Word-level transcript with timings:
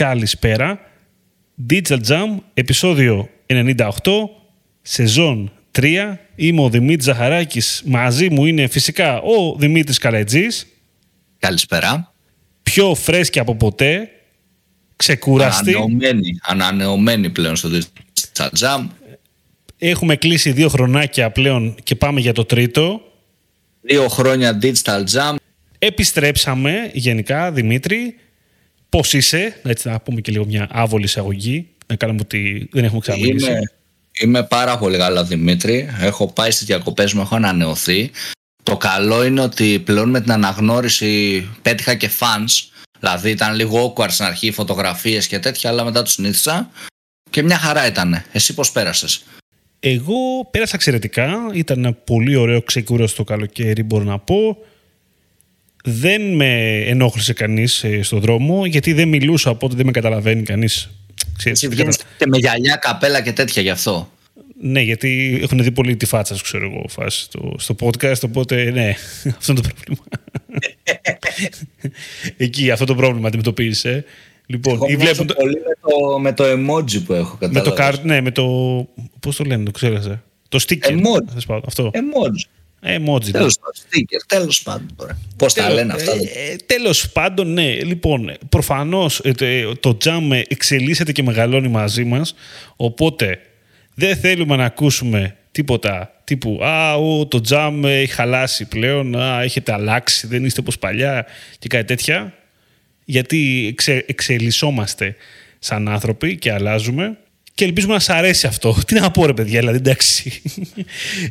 καλησπέρα. 0.00 0.80
Digital 1.70 2.00
Jam, 2.08 2.36
επεισόδιο 2.54 3.28
98, 3.46 3.86
σεζόν 4.82 5.52
3. 5.70 6.18
Είμαι 6.34 6.62
ο 6.62 6.68
Δημήτρης 6.68 7.04
Ζαχαράκης. 7.04 7.82
Μαζί 7.86 8.30
μου 8.30 8.46
είναι 8.46 8.66
φυσικά 8.66 9.20
ο 9.20 9.56
Δημήτρης 9.58 9.98
Καλετζής. 9.98 10.66
Καλησπέρα. 11.38 12.12
Πιο 12.62 12.94
φρέσκη 12.94 13.38
από 13.38 13.56
ποτέ. 13.56 14.08
Ξεκουραστή. 14.96 15.74
Ανανεωμένη, 15.74 16.38
ανανεωμένη 16.42 17.30
πλέον 17.30 17.56
στο 17.56 17.68
Digital 17.72 18.48
Jam. 18.58 18.86
Έχουμε 19.78 20.16
κλείσει 20.16 20.52
δύο 20.52 20.68
χρονάκια 20.68 21.30
πλέον 21.30 21.74
και 21.82 21.94
πάμε 21.94 22.20
για 22.20 22.32
το 22.32 22.44
τρίτο. 22.44 23.00
Δύο 23.80 24.08
χρόνια 24.08 24.58
Digital 24.62 25.04
Jam. 25.12 25.34
Επιστρέψαμε 25.78 26.90
γενικά, 26.92 27.52
Δημήτρη. 27.52 28.14
Πώς 28.90 29.12
είσαι, 29.12 29.60
έτσι 29.62 29.88
να 29.88 30.00
πούμε 30.00 30.20
και 30.20 30.32
λίγο 30.32 30.46
μια 30.46 30.68
άβολη 30.70 31.04
εισαγωγή, 31.04 31.68
να 31.86 31.96
κάνουμε 31.96 32.20
ότι 32.22 32.68
δεν 32.72 32.84
έχουμε 32.84 33.00
ξαναμιλήσει. 33.00 33.50
Είμαι, 33.50 33.60
είμαι 34.20 34.42
πάρα 34.42 34.78
πολύ 34.78 34.98
καλά, 34.98 35.24
Δημήτρη. 35.24 35.88
Έχω 36.00 36.32
πάει 36.32 36.50
στις 36.50 36.66
διακοπές 36.66 37.12
μου, 37.12 37.20
έχω 37.20 37.34
ανανεωθεί. 37.34 38.10
Το 38.62 38.76
καλό 38.76 39.24
είναι 39.24 39.40
ότι 39.40 39.82
πλέον 39.84 40.10
με 40.10 40.20
την 40.20 40.32
αναγνώριση 40.32 41.44
πέτυχα 41.62 41.94
και 41.94 42.10
fans. 42.18 42.68
Δηλαδή 42.98 43.30
ήταν 43.30 43.54
λίγο 43.54 43.94
awkward 43.96 44.10
στην 44.10 44.24
αρχή, 44.24 44.50
φωτογραφίες 44.50 45.26
και 45.26 45.38
τέτοια, 45.38 45.70
αλλά 45.70 45.84
μετά 45.84 46.02
το 46.02 46.10
συνήθισα 46.10 46.70
και 47.30 47.42
μια 47.42 47.58
χαρά 47.58 47.86
ήταν. 47.86 48.22
Εσύ 48.32 48.54
πώς 48.54 48.72
πέρασες; 48.72 49.22
Εγώ 49.80 50.48
πέρασα 50.50 50.72
εξαιρετικά. 50.74 51.50
Ήταν 51.52 51.78
ένα 51.78 51.92
πολύ 51.92 52.36
ωραίο 52.36 52.62
ξεκούραστο 52.62 53.16
το 53.16 53.24
καλοκαίρι, 53.24 53.82
μπορώ 53.82 54.04
να 54.04 54.18
πω. 54.18 54.56
Δεν 55.84 56.34
με 56.34 56.78
ενόχλησε 56.86 57.32
κανείς 57.32 57.84
ε, 57.84 58.02
στον 58.02 58.20
δρόμο, 58.20 58.66
γιατί 58.66 58.92
δεν 58.92 59.08
μιλούσα, 59.08 59.50
οπότε 59.50 59.74
δεν 59.76 59.86
με 59.86 59.92
καταλαβαίνει 59.92 60.42
κανείς. 60.42 60.90
Εσύ 61.44 61.68
βγαίνεις 61.68 61.98
και 62.18 62.26
με 62.26 62.38
γυαλιά, 62.38 62.76
καπέλα 62.76 63.22
και 63.22 63.32
τέτοια 63.32 63.62
γι' 63.62 63.70
αυτό. 63.70 64.12
Ναι, 64.62 64.80
γιατί 64.80 65.38
έχουν 65.42 65.62
δει 65.62 65.70
πολύ 65.70 65.96
τη 65.96 66.06
φάτσα 66.06 66.36
σου, 66.36 66.42
ξέρω 66.42 66.66
εγώ, 66.66 66.84
φάση 66.88 67.22
στο, 67.22 67.54
στο 67.58 67.74
podcast, 67.80 68.20
οπότε 68.22 68.70
ναι, 68.70 68.88
αυτό 69.38 69.52
είναι 69.52 69.60
το 69.60 69.68
πρόβλημα. 69.74 70.04
Εκεί 72.36 72.70
αυτό 72.70 72.84
το 72.84 72.94
πρόβλημα 72.94 73.28
αντιμετωπίζεις, 73.28 73.86
Λοιπόν, 74.50 74.74
Εγώ 74.74 74.98
βλέπουν 74.98 75.26
το... 75.26 75.34
πολύ 75.34 75.56
με 75.66 75.74
το, 75.80 76.18
με 76.18 76.32
το 76.32 76.44
emoji 76.44 77.04
που 77.04 77.12
έχω 77.12 77.36
καταλάβει. 77.40 77.68
Με 77.70 77.76
το 77.76 77.84
card, 77.84 78.02
ναι, 78.02 78.20
με 78.20 78.30
το... 78.30 78.44
Πώς 79.20 79.36
το 79.36 79.44
λένε, 79.44 79.64
το 79.64 79.70
ξέρασε. 79.70 80.22
Το 80.48 80.64
sticker. 80.68 80.90
Emoji. 80.90 81.60
Αυτό. 81.66 81.90
Emoji. 81.94 82.59
Emoji. 82.82 83.24
Ναι. 83.24 83.30
Τέλος 83.30 83.58
πάντων, 83.58 83.82
sticker, 83.88 84.20
τέλος 84.26 84.62
πάντων. 84.62 85.18
Πώς 85.36 85.54
τα 85.54 85.70
λένε 85.70 85.92
αυτά. 85.92 86.12
Ε, 86.12 86.56
τέλος 86.66 87.10
πάντων, 87.10 87.52
ναι. 87.52 87.82
Λοιπόν, 87.82 88.32
προφανώς 88.48 89.18
ε, 89.18 89.64
το 89.80 89.96
jam 90.04 90.42
εξελίσσεται 90.48 91.12
και 91.12 91.22
μεγαλώνει 91.22 91.68
μαζί 91.68 92.04
μας, 92.04 92.34
οπότε 92.76 93.38
δεν 93.94 94.16
θέλουμε 94.16 94.56
να 94.56 94.64
ακούσουμε 94.64 95.36
τίποτα 95.52 96.14
τύπου 96.24 96.58
«Α, 96.62 96.94
ο, 96.94 97.26
το 97.26 97.40
jam 97.48 97.80
έχει 97.84 98.12
χαλάσει 98.12 98.68
πλέον, 98.68 99.16
α, 99.16 99.42
έχετε 99.42 99.72
αλλάξει, 99.72 100.26
δεν 100.26 100.44
είστε 100.44 100.60
όπως 100.60 100.78
παλιά» 100.78 101.26
και 101.58 101.68
κάτι 101.68 101.84
τέτοια 101.84 102.34
γιατί 103.10 103.66
εξε, 103.68 104.04
εξελισσόμαστε 104.06 105.16
σαν 105.58 105.88
άνθρωποι 105.88 106.36
και 106.36 106.52
αλλάζουμε 106.52 107.18
και 107.54 107.64
ελπίζουμε 107.64 107.92
να 107.94 108.00
σας 108.00 108.16
αρέσει 108.16 108.46
αυτό. 108.46 108.76
Τι 108.86 108.94
να 108.94 109.10
πω 109.10 109.26
ρε 109.26 109.32
παιδιά, 109.32 109.58
δηλαδή 109.58 109.76
εντάξει. 109.76 110.42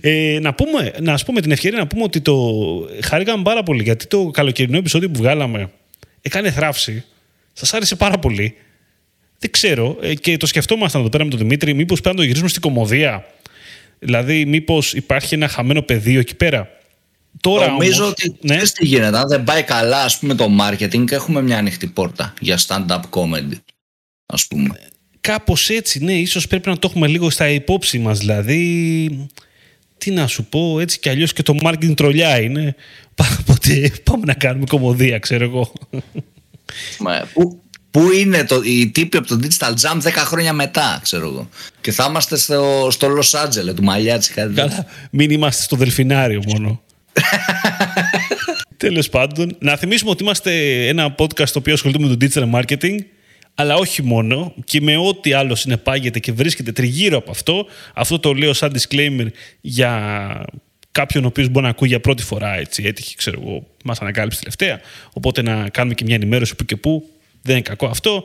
Ε, 0.02 0.39
να, 0.42 0.53
πούμε, 0.53 0.94
να 1.02 1.14
ας 1.14 1.26
πούμε 1.26 1.42
την 1.42 1.52
ευκαιρία 1.52 1.80
να 1.80 1.88
πούμε 1.88 2.03
ότι 2.03 2.22
το 2.22 2.36
χαρήκαμε 3.03 3.44
πάρα 3.44 3.64
πολύ 3.64 3.84
γιατί 3.84 4.08
το 4.08 4.30
καλοκαιρινό 4.34 4.78
επεισόδιο 4.78 5.09
που 5.09 5.20
βγάλαμε 5.20 5.72
έκανε 6.22 6.52
θράψη. 6.52 7.03
Σας 7.53 7.73
άρεσε 7.73 7.95
πάρα 7.95 8.20
πολύ. 8.20 8.56
Δεν 9.39 9.52
ξέρω 9.52 9.98
ε, 10.02 10.14
και 10.16 10.38
το 10.38 10.45
σκεφτόμασταν 10.45 11.02
εδώ 11.02 11.09
πέρα 11.09 11.23
με 11.23 11.30
τον 11.30 11.39
Δημήτρη 11.39 11.73
μήπως 11.73 12.02
πρέπει 12.02 12.16
να 12.16 12.22
το 12.22 12.28
γυρίσουμε 12.28 12.50
στην 12.50 12.61
κομμωδία. 12.61 13.26
Δηλαδή 14.00 14.45
μήπως 14.45 14.94
υπάρχει 14.94 15.33
ένα 15.33 15.48
χαμένο 15.48 15.81
πεδίο 15.81 16.20
εκεί 16.20 16.36
πέρα. 16.36 16.70
Τώρα 17.42 17.67
Νομίζω 17.67 18.04
όμως, 18.04 18.11
ότι 18.11 18.36
ναι. 18.42 18.58
τι 18.58 18.86
γίνεται. 18.86 19.17
Αν 19.17 19.27
δεν 19.27 19.44
πάει 19.44 19.64
καλά 19.64 20.04
ας 20.04 20.20
πούμε, 20.20 20.36
το 20.36 20.48
marketing, 20.60 21.11
έχουμε 21.11 21.42
μια 21.42 21.58
ανοιχτή 21.58 21.88
πόρτα 21.88 22.33
για 22.39 22.60
stand-up 22.67 23.02
comedy. 23.10 23.58
Ας 24.26 24.48
πούμε. 24.48 24.80
Κάπως 25.22 25.70
έτσι, 25.70 26.04
ναι. 26.04 26.14
Ίσως 26.14 26.48
πρέπει 26.48 26.70
να 26.70 26.78
το 26.78 26.88
έχουμε 26.90 27.08
λίγο 27.08 27.30
στα 27.30 27.50
υπόψη 27.50 28.00
μας. 28.00 28.20
Δηλαδή, 28.20 29.30
τι 29.98 30.12
να 30.12 30.28
σου 30.28 30.46
πω, 30.46 30.80
έτσι 30.80 31.00
κι 31.00 31.10
αλλιώς 31.10 31.34
και 31.34 31.44
το 31.44 31.56
marketing 31.64 31.96
τρολιά 31.96 32.42
είναι. 32.42 32.76
Οπότε 33.40 33.92
πάμε 34.04 34.26
να 34.26 34.34
κάνουμε 34.34 34.66
κομμωδία, 34.70 35.20
ξέρω 35.20 35.44
εγώ. 35.44 35.74
Μα, 37.00 37.28
πού, 37.34 37.62
πού 37.92 38.12
είναι 38.12 38.44
το, 38.44 38.62
οι 38.64 38.88
τύποι 38.88 39.18
από 39.18 39.28
το 39.28 39.40
Digital 39.44 39.74
Jam 39.82 40.02
10 40.02 40.12
χρόνια 40.16 40.54
μετά, 40.54 41.00
ξέρω 41.04 41.28
εγώ. 41.28 41.50
Και 41.82 41.92
θα 41.92 42.06
είμαστε 42.10 42.38
στο, 42.38 42.88
στο 42.92 43.08
Los 43.18 43.46
Angeles, 43.46 43.76
του 43.76 43.84
Μαλιάτσι. 43.84 44.34
Καλά, 44.34 44.86
μην 45.12 45.30
είμαστε 45.30 45.64
στο 45.64 45.76
Δελφινάριο 45.76 46.42
μόνο. 46.48 46.82
Τέλος 48.78 49.10
πάντων, 49.10 49.56
να 49.60 49.76
θυμίσουμε 49.76 50.12
ότι 50.12 50.24
είμαστε 50.24 50.52
ένα 50.88 51.16
podcast 51.18 51.50
το 51.50 51.60
οποίο 51.60 51.74
ασχολείται 51.74 52.00
με 52.00 52.16
το 52.16 52.26
digital 52.26 52.60
marketing, 52.60 52.98
αλλά 53.59 53.75
όχι 53.75 54.03
μόνο 54.03 54.53
και 54.64 54.81
με 54.81 54.97
ό,τι 54.97 55.33
άλλο 55.33 55.55
συνεπάγεται 55.55 56.20
και 56.20 56.31
βρίσκεται 56.31 56.71
τριγύρω 56.71 57.17
από 57.17 57.31
αυτό. 57.31 57.65
Αυτό 57.93 58.20
το 58.20 58.33
λέω 58.33 58.53
σαν 58.53 58.75
disclaimer 58.77 59.27
για 59.61 60.45
κάποιον 60.92 61.23
ο 61.23 61.27
οποίος 61.27 61.47
μπορεί 61.47 61.65
να 61.65 61.71
ακούει 61.71 61.87
για 61.87 61.99
πρώτη 61.99 62.23
φορά. 62.23 62.55
Έτσι, 62.55 62.83
έτυχε, 62.83 63.15
ξέρω 63.17 63.42
εγώ, 63.42 63.67
μας 63.83 63.99
ανακάλυψε 63.99 64.39
τελευταία. 64.39 64.80
Οπότε 65.14 65.42
να 65.42 65.70
κάνουμε 65.70 65.93
και 65.93 66.03
μια 66.03 66.15
ενημέρωση 66.15 66.55
που 66.55 66.65
και 66.65 66.75
που. 66.75 67.09
Δεν 67.42 67.53
είναι 67.53 67.64
κακό 67.64 67.86
αυτό. 67.86 68.23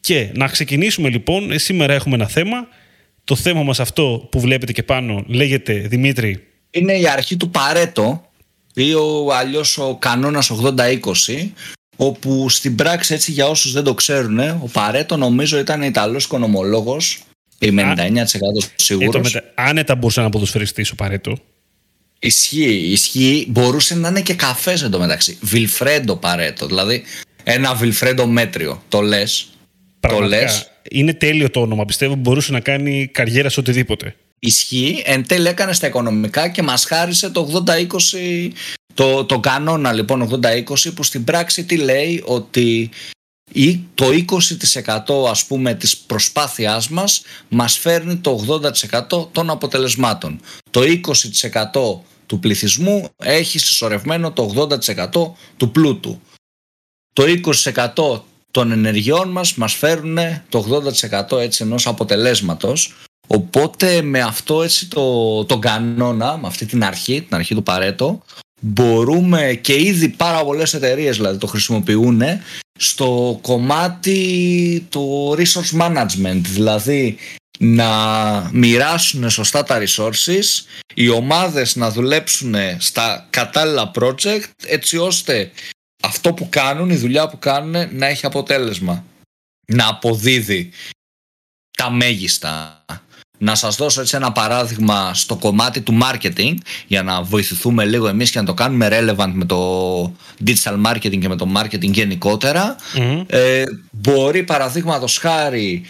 Και 0.00 0.30
να 0.34 0.46
ξεκινήσουμε 0.46 1.08
λοιπόν. 1.08 1.58
Σήμερα 1.58 1.94
έχουμε 1.94 2.14
ένα 2.14 2.28
θέμα. 2.28 2.68
Το 3.24 3.36
θέμα 3.36 3.62
μας 3.62 3.80
αυτό 3.80 4.28
που 4.30 4.40
βλέπετε 4.40 4.72
και 4.72 4.82
πάνω 4.82 5.24
λέγεται 5.26 5.74
Δημήτρη 5.74 6.46
είναι 6.70 6.92
η 6.92 7.08
αρχή 7.08 7.36
του 7.36 7.50
Παρέτο 7.50 8.30
ή 8.74 8.94
ο, 8.94 9.34
αλλιώς 9.34 9.78
ο 9.78 9.96
κανόνας 9.96 10.50
80-20 10.76 10.98
όπου 11.96 12.48
στην 12.48 12.74
πράξη 12.74 13.14
έτσι 13.14 13.32
για 13.32 13.46
όσους 13.46 13.72
δεν 13.72 13.84
το 13.84 13.94
ξέρουν 13.94 14.38
ο 14.38 14.68
Παρέτο 14.72 15.16
νομίζω 15.16 15.58
ήταν 15.58 15.82
Ιταλός 15.82 16.24
οικονομολόγος 16.24 17.22
είμαι 17.58 17.94
99% 17.96 18.68
σίγουρος. 18.74 19.34
Ε, 19.34 19.52
άνετα 19.54 19.94
μπορούσε 19.94 20.20
να 20.20 20.28
ποδοσφαιριστής 20.28 20.90
ο 20.90 20.94
Παρέτο. 20.94 21.36
Ισχύει, 22.18 22.74
ισχύει. 22.74 23.46
Μπορούσε 23.48 23.94
να 23.94 24.08
είναι 24.08 24.20
και 24.20 24.34
καφές 24.34 24.82
εντωμεταξύ. 24.82 25.38
Βιλφρέντο 25.40 26.16
Παρέτο, 26.16 26.66
δηλαδή 26.66 27.02
ένα 27.44 27.74
Βιλφρέντο 27.74 28.26
μέτριο. 28.26 28.82
Το 28.88 29.00
λες; 29.00 29.48
Το 30.00 30.20
λες; 30.20 30.70
Είναι 30.90 31.14
τέλειο 31.14 31.50
το 31.50 31.60
όνομα. 31.60 31.84
Πιστεύω 31.84 32.14
μπορούσε 32.14 32.52
να 32.52 32.60
κάνει 32.60 33.08
καριέρα 33.12 33.48
σε 33.48 33.60
οτιδήποτε 33.60 34.14
ισχύει, 34.44 35.02
εν 35.04 35.26
τέλει 35.26 35.48
έκανε 35.48 35.72
στα 35.72 35.86
οικονομικά 35.86 36.48
και 36.48 36.62
μας 36.62 36.84
χάρισε 36.84 37.30
το 37.30 37.64
80-20, 37.66 38.50
το, 38.94 39.24
το 39.24 39.40
κανόνα 39.40 39.92
λοιπόν 39.92 40.40
80-20 40.42 40.94
που 40.94 41.02
στην 41.02 41.24
πράξη 41.24 41.64
τι 41.64 41.76
λέει 41.76 42.22
ότι 42.26 42.90
το 43.94 44.06
20% 45.06 45.28
ας 45.28 45.44
πούμε 45.44 45.74
της 45.74 45.96
προσπάθειάς 45.96 46.88
μας 46.88 47.22
μας 47.48 47.78
φέρνει 47.78 48.16
το 48.16 48.60
80% 49.10 49.28
των 49.32 49.50
αποτελεσμάτων. 49.50 50.40
Το 50.70 50.80
20% 50.80 52.00
του 52.26 52.38
πληθυσμού 52.40 53.08
έχει 53.16 53.58
συσσωρευμένο 53.58 54.32
το 54.32 54.68
80% 55.12 55.32
του 55.56 55.70
πλούτου. 55.70 56.20
Το 57.12 57.24
20% 57.94 58.20
των 58.50 58.72
ενεργειών 58.72 59.28
μας 59.28 59.54
μας 59.54 59.74
φέρνουν 59.74 60.18
το 60.48 60.82
80% 61.30 61.38
έτσι 61.38 61.62
ενός 61.62 61.86
αποτελέσματος 61.86 62.92
Οπότε 63.26 64.02
με 64.02 64.20
αυτό 64.20 64.62
έτσι 64.62 64.88
το, 64.88 65.44
το 65.44 65.58
κανόνα, 65.58 66.36
με 66.36 66.46
αυτή 66.46 66.66
την 66.66 66.84
αρχή, 66.84 67.22
την 67.22 67.34
αρχή 67.34 67.54
του 67.54 67.62
Παρέτο, 67.62 68.22
μπορούμε 68.60 69.58
και 69.60 69.80
ήδη 69.80 70.08
πάρα 70.08 70.44
πολλές 70.44 70.74
εταιρείες 70.74 71.16
δηλαδή 71.16 71.38
το 71.38 71.46
χρησιμοποιούν 71.46 72.22
στο 72.78 73.38
κομμάτι 73.42 74.86
του 74.90 75.34
resource 75.38 75.80
management, 75.80 76.40
δηλαδή 76.42 77.16
να 77.58 77.88
μοιράσουν 78.52 79.30
σωστά 79.30 79.64
τα 79.64 79.82
resources, 79.86 80.44
οι 80.94 81.08
ομάδες 81.08 81.76
να 81.76 81.90
δουλέψουν 81.90 82.54
στα 82.78 83.26
κατάλληλα 83.30 83.90
project 83.94 84.50
έτσι 84.66 84.96
ώστε 84.96 85.50
αυτό 86.02 86.32
που 86.32 86.48
κάνουν, 86.48 86.90
η 86.90 86.96
δουλειά 86.96 87.28
που 87.28 87.38
κάνουν 87.38 87.96
να 87.96 88.06
έχει 88.06 88.26
αποτέλεσμα, 88.26 89.04
να 89.66 89.88
αποδίδει 89.88 90.70
τα 91.76 91.90
μέγιστα. 91.90 92.84
Να 93.44 93.54
σας 93.54 93.76
δώσω 93.76 94.00
έτσι 94.00 94.16
ένα 94.16 94.32
παράδειγμα 94.32 95.14
στο 95.14 95.36
κομμάτι 95.36 95.80
του 95.80 95.98
marketing 96.02 96.54
για 96.86 97.02
να 97.02 97.22
βοηθηθούμε 97.22 97.84
λίγο 97.84 98.08
εμείς 98.08 98.30
και 98.30 98.38
να 98.38 98.44
το 98.44 98.54
κάνουμε 98.54 98.88
relevant 98.90 99.30
με 99.32 99.44
το 99.44 100.02
digital 100.46 100.82
marketing 100.86 101.18
και 101.18 101.28
με 101.28 101.36
το 101.36 101.48
marketing 101.56 101.90
γενικότερα. 101.92 102.76
Ε, 103.26 103.62
μπορεί 103.90 104.42
παραδείγματος 104.42 105.18
χάρη 105.18 105.82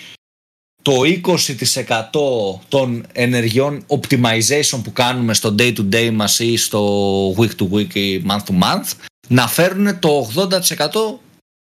το 0.83 1.01
20% 1.03 2.61
των 2.69 3.07
ενεργειών 3.13 3.85
optimization 3.87 4.81
που 4.85 4.93
κάνουμε 4.93 5.35
στο 5.35 5.55
day 5.59 5.77
to 5.77 5.89
day 5.93 6.11
μας 6.13 6.39
ή 6.39 6.57
στο 6.57 7.31
week 7.31 7.51
to 7.59 7.69
week 7.73 7.95
ή 7.95 8.25
month 8.29 8.45
to 8.45 8.63
month 8.63 8.93
να 9.29 9.49
φέρουν 9.49 9.99
το 9.99 10.31
80% 10.35 10.49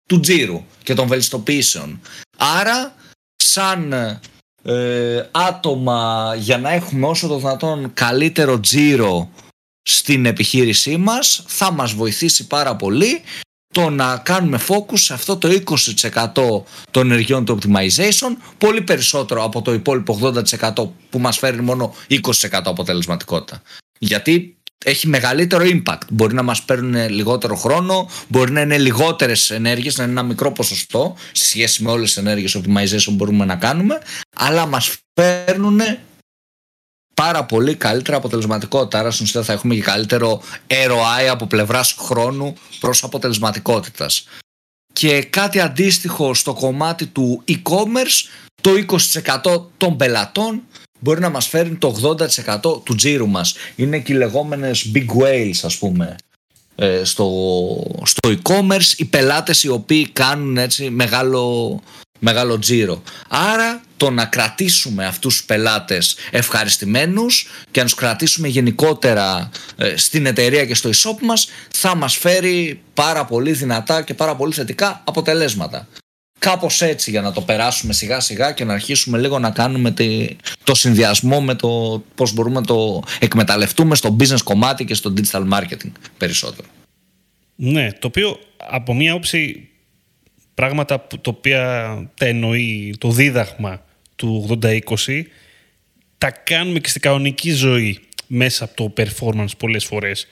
του 0.09 0.21
τζίρου 0.21 0.65
και 0.83 0.95
των 0.95 1.07
βελιστοποιήσεων. 1.07 2.01
Άρα, 2.37 2.95
σαν 3.37 3.95
ε, 4.63 5.29
άτομα 5.31 6.35
για 6.39 6.59
να 6.59 6.71
έχουμε 6.71 7.07
όσο 7.07 7.29
το 7.29 7.39
δυνατόν 7.39 7.91
καλύτερο 7.95 8.61
τζίρο 8.61 9.29
στην 9.83 10.27
επιχείρησή 10.27 10.97
μας 10.97 11.45
θα 11.47 11.73
μας 11.73 11.93
βοηθήσει 11.93 12.47
πάρα 12.47 12.77
πολύ 12.77 13.23
το 13.73 13.91
να 13.91 14.17
κάνουμε 14.17 14.61
focus 14.69 14.99
σε 14.99 15.13
αυτό 15.13 15.37
το 15.37 15.49
20% 15.49 16.63
των 16.91 17.11
ενεργειών 17.11 17.45
του 17.45 17.59
optimization 17.59 18.37
πολύ 18.59 18.83
περισσότερο 18.83 19.45
από 19.45 19.63
το 19.63 19.73
υπόλοιπο 19.73 20.19
80% 20.23 20.73
που 21.11 21.19
μας 21.19 21.39
φέρνει 21.39 21.63
μόνο 21.63 21.95
20% 22.09 22.21
αποτελεσματικότητα. 22.51 23.63
Γιατί 23.99 24.57
έχει 24.85 25.09
μεγαλύτερο 25.09 25.65
impact. 25.65 26.01
Μπορεί 26.11 26.35
να 26.35 26.43
μας 26.43 26.63
παίρνουν 26.63 27.09
λιγότερο 27.09 27.57
χρόνο, 27.57 28.09
μπορεί 28.29 28.53
να 28.53 28.61
είναι 28.61 28.79
λιγότερες 28.79 29.51
ενέργειες, 29.51 29.97
να 29.97 30.03
είναι 30.03 30.13
ένα 30.13 30.23
μικρό 30.23 30.53
ποσοστό 30.53 31.17
σε 31.33 31.45
σχέση 31.45 31.83
με 31.83 31.91
όλες 31.91 32.07
τις 32.07 32.17
ενέργειες 32.17 32.57
optimization 32.57 33.05
που 33.05 33.15
μπορούμε 33.15 33.45
να 33.45 33.57
κάνουμε, 33.57 33.99
αλλά 34.37 34.67
μας 34.67 34.97
παίρνουν 35.15 35.81
πάρα 37.15 37.45
πολύ 37.45 37.75
καλύτερα 37.75 38.17
αποτελεσματικότητα. 38.17 38.99
Άρα 38.99 39.11
στην 39.11 39.25
ουσία 39.25 39.43
θα 39.43 39.53
έχουμε 39.53 39.75
και 39.75 39.81
καλύτερο 39.81 40.43
ROI 40.67 41.27
από 41.31 41.47
πλευράς 41.47 41.93
χρόνου 41.99 42.55
προς 42.81 43.05
αποτελεσματικότητας. 43.05 44.25
Και 44.93 45.23
κάτι 45.23 45.61
αντίστοιχο 45.61 46.35
στο 46.35 46.55
κομμάτι 46.55 47.07
του 47.07 47.45
e-commerce, 47.49 48.29
το 48.61 48.71
20% 49.45 49.71
των 49.77 49.97
πελατών 49.97 50.63
μπορεί 51.03 51.21
να 51.21 51.31
μας 51.31 51.47
φέρνει 51.47 51.75
το 51.77 52.17
80% 52.63 52.85
του 52.85 52.95
τζίρου 52.95 53.29
μας. 53.29 53.55
Είναι 53.77 53.99
και 53.99 54.13
οι 54.13 54.17
λεγόμενες 54.17 54.91
big 54.95 55.23
whales 55.23 55.61
ας 55.63 55.79
πούμε 55.79 56.17
ε, 56.75 57.05
στο, 57.05 57.29
στο 58.03 58.31
e-commerce, 58.31 58.93
οι 58.97 59.05
πελάτες 59.05 59.63
οι 59.63 59.69
οποίοι 59.69 60.09
κάνουν 60.09 60.59
έτσι 60.59 60.91
μεγάλο, 60.91 61.81
μεγάλο 62.19 62.59
τζίρο. 62.59 63.03
Άρα 63.29 63.83
το 63.97 64.11
να 64.11 64.25
κρατήσουμε 64.25 65.07
αυτούς 65.07 65.37
τους 65.37 65.45
πελάτες 65.45 66.17
ευχαριστημένους 66.31 67.47
και 67.71 67.81
να 67.81 67.87
τους 67.87 67.95
κρατήσουμε 67.95 68.49
γενικότερα 68.49 69.51
ε, 69.77 69.97
στην 69.97 70.27
εταιρεία 70.27 70.67
και 70.67 70.75
στο 70.75 70.91
e-shop 70.91 71.21
μας 71.21 71.49
θα 71.73 71.95
μας 71.95 72.17
φέρει 72.17 72.81
πάρα 72.95 73.25
πολύ 73.25 73.53
δυνατά 73.53 74.03
και 74.03 74.15
πάρα 74.15 74.37
πολύ 74.37 74.53
θετικά 74.53 75.03
αποτελέσματα. 75.05 75.89
Κάπως 76.43 76.83
έτσι 76.83 77.11
για 77.11 77.21
να 77.21 77.33
το 77.33 77.41
περάσουμε 77.41 77.93
σιγά 77.93 78.21
σιγά 78.21 78.53
και 78.53 78.65
να 78.65 78.73
αρχίσουμε 78.73 79.19
λίγο 79.19 79.39
να 79.39 79.51
κάνουμε 79.51 79.95
το 80.65 80.75
συνδυασμό 80.75 81.41
με 81.41 81.55
το 81.55 82.03
πώς 82.15 82.33
μπορούμε 82.33 82.61
να 82.61 82.67
το 82.67 83.03
εκμεταλλευτούμε 83.19 83.95
στο 83.95 84.17
business 84.21 84.43
κομμάτι 84.45 84.85
και 84.85 84.95
στο 84.95 85.13
digital 85.17 85.49
marketing 85.53 85.91
περισσότερο. 86.19 86.69
Ναι, 87.55 87.93
το 87.93 88.07
οποίο 88.07 88.39
από 88.57 88.95
μία 88.95 89.15
όψη 89.15 89.69
πράγματα 90.55 90.99
που, 90.99 91.19
το 91.19 91.31
οποία 91.31 91.61
τα 92.17 92.27
εννοεί 92.27 92.95
το 92.99 93.11
δίδαγμα 93.11 93.83
του 94.17 94.59
80-20 94.63 94.79
τα 96.19 96.31
κάνουμε 96.31 96.79
και 96.79 96.89
στην 96.89 97.01
κανονική 97.01 97.51
ζωή 97.51 98.01
μέσα 98.27 98.65
από 98.65 98.75
το 98.75 98.93
performance 98.97 99.57
πολλές 99.59 99.85
φορές 99.85 100.27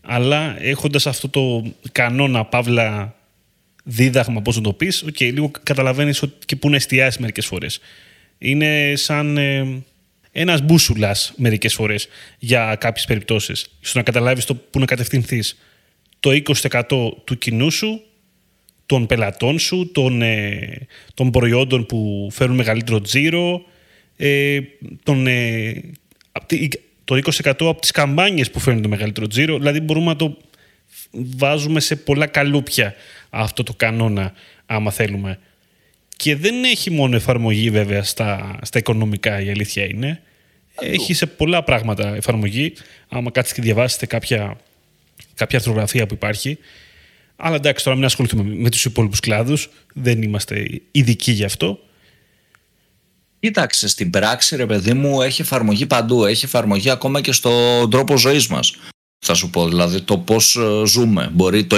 αλλά 0.00 0.56
έχοντας 0.62 1.06
αυτό 1.06 1.28
το 1.28 1.72
κανόνα 1.92 2.44
παύλα 2.44 3.15
δίδαγμα 3.88 4.42
πώς 4.42 4.56
να 4.56 4.62
το 4.62 4.72
πεις 4.72 5.04
okay, 5.06 5.32
λίγο 5.32 5.50
καταλαβαίνεις 5.62 6.22
ότι 6.22 6.46
και 6.46 6.56
πού 6.56 6.70
να 6.70 6.76
εστιάσεις 6.76 7.20
μερικές 7.20 7.46
φορές 7.46 7.80
είναι 8.38 8.92
σαν 8.96 9.36
ε, 9.36 9.82
ένας 10.32 10.62
μπούσουλας 10.62 11.32
μερικές 11.36 11.74
φορές 11.74 12.08
για 12.38 12.76
κάποιες 12.80 13.04
περιπτώσεις 13.04 13.70
στο 13.80 13.98
να 13.98 14.04
καταλάβεις 14.04 14.44
το 14.44 14.54
πού 14.54 14.78
να 14.78 14.84
κατευθυνθείς 14.84 15.58
το 16.20 16.30
20% 16.30 16.82
του 17.24 17.38
κοινού 17.38 17.70
σου 17.70 18.00
των 18.86 19.06
πελατών 19.06 19.58
σου, 19.58 19.90
των, 19.92 20.22
ε, 20.22 20.86
των 21.14 21.30
προϊόντων 21.30 21.86
που 21.86 22.28
φέρουν 22.32 22.54
μεγαλύτερο 22.54 23.00
τζίρο, 23.00 23.64
ε, 24.16 24.58
τον, 25.02 25.26
ε, 25.26 25.82
το 27.04 27.16
20% 27.16 27.68
από 27.68 27.80
τις 27.80 27.90
καμπάνιες 27.90 28.50
που 28.50 28.60
φέρνουν 28.60 28.82
το 28.82 28.88
μεγαλύτερο 28.88 29.26
τζίρο. 29.26 29.58
Δηλαδή 29.58 29.80
μπορούμε 29.80 30.06
να 30.06 30.16
το 30.16 30.36
βάζουμε 31.36 31.80
σε 31.80 31.96
πολλά 31.96 32.26
καλούπια 32.26 32.94
αυτό 33.30 33.62
το 33.62 33.74
κανόνα 33.74 34.32
άμα 34.66 34.90
θέλουμε. 34.90 35.38
Και 36.16 36.36
δεν 36.36 36.64
έχει 36.64 36.90
μόνο 36.90 37.16
εφαρμογή 37.16 37.70
βέβαια 37.70 38.02
στα, 38.02 38.58
στα 38.62 38.78
οικονομικά 38.78 39.40
η 39.40 39.50
αλήθεια 39.50 39.84
είναι. 39.84 40.22
Έχει 40.80 41.14
σε 41.14 41.26
πολλά 41.26 41.62
πράγματα 41.62 42.14
εφαρμογή. 42.14 42.72
Άμα 43.08 43.30
κάτσετε 43.30 43.60
και 43.60 43.66
διαβάσετε 43.66 44.06
κάποια, 44.06 44.56
κάποια 45.34 45.58
αρθρογραφία 45.58 46.06
που 46.06 46.14
υπάρχει, 46.14 46.58
αλλά 47.36 47.54
εντάξει, 47.56 47.84
τώρα 47.84 47.96
μην 47.96 48.06
ασχοληθούμε 48.06 48.42
με 48.42 48.70
τους 48.70 48.84
υπόλοιπους 48.84 49.20
κλάδους. 49.20 49.70
Δεν 49.94 50.22
είμαστε 50.22 50.66
ειδικοί 50.90 51.32
γι' 51.32 51.44
αυτό. 51.44 51.78
Κοίταξε, 53.40 53.88
στην 53.88 54.10
πράξη, 54.10 54.56
ρε 54.56 54.66
παιδί 54.66 54.94
μου, 54.94 55.22
έχει 55.22 55.42
εφαρμογή 55.42 55.86
παντού. 55.86 56.24
Έχει 56.24 56.44
εφαρμογή 56.44 56.90
ακόμα 56.90 57.20
και 57.20 57.32
στον 57.32 57.90
τρόπο 57.90 58.16
ζωής 58.16 58.46
μας. 58.46 58.76
Θα 59.18 59.34
σου 59.34 59.50
πω, 59.50 59.68
δηλαδή 59.68 60.00
το 60.00 60.18
πώς 60.18 60.56
ε, 60.56 60.86
ζούμε. 60.86 61.30
Μπορεί 61.32 61.64
το 61.64 61.76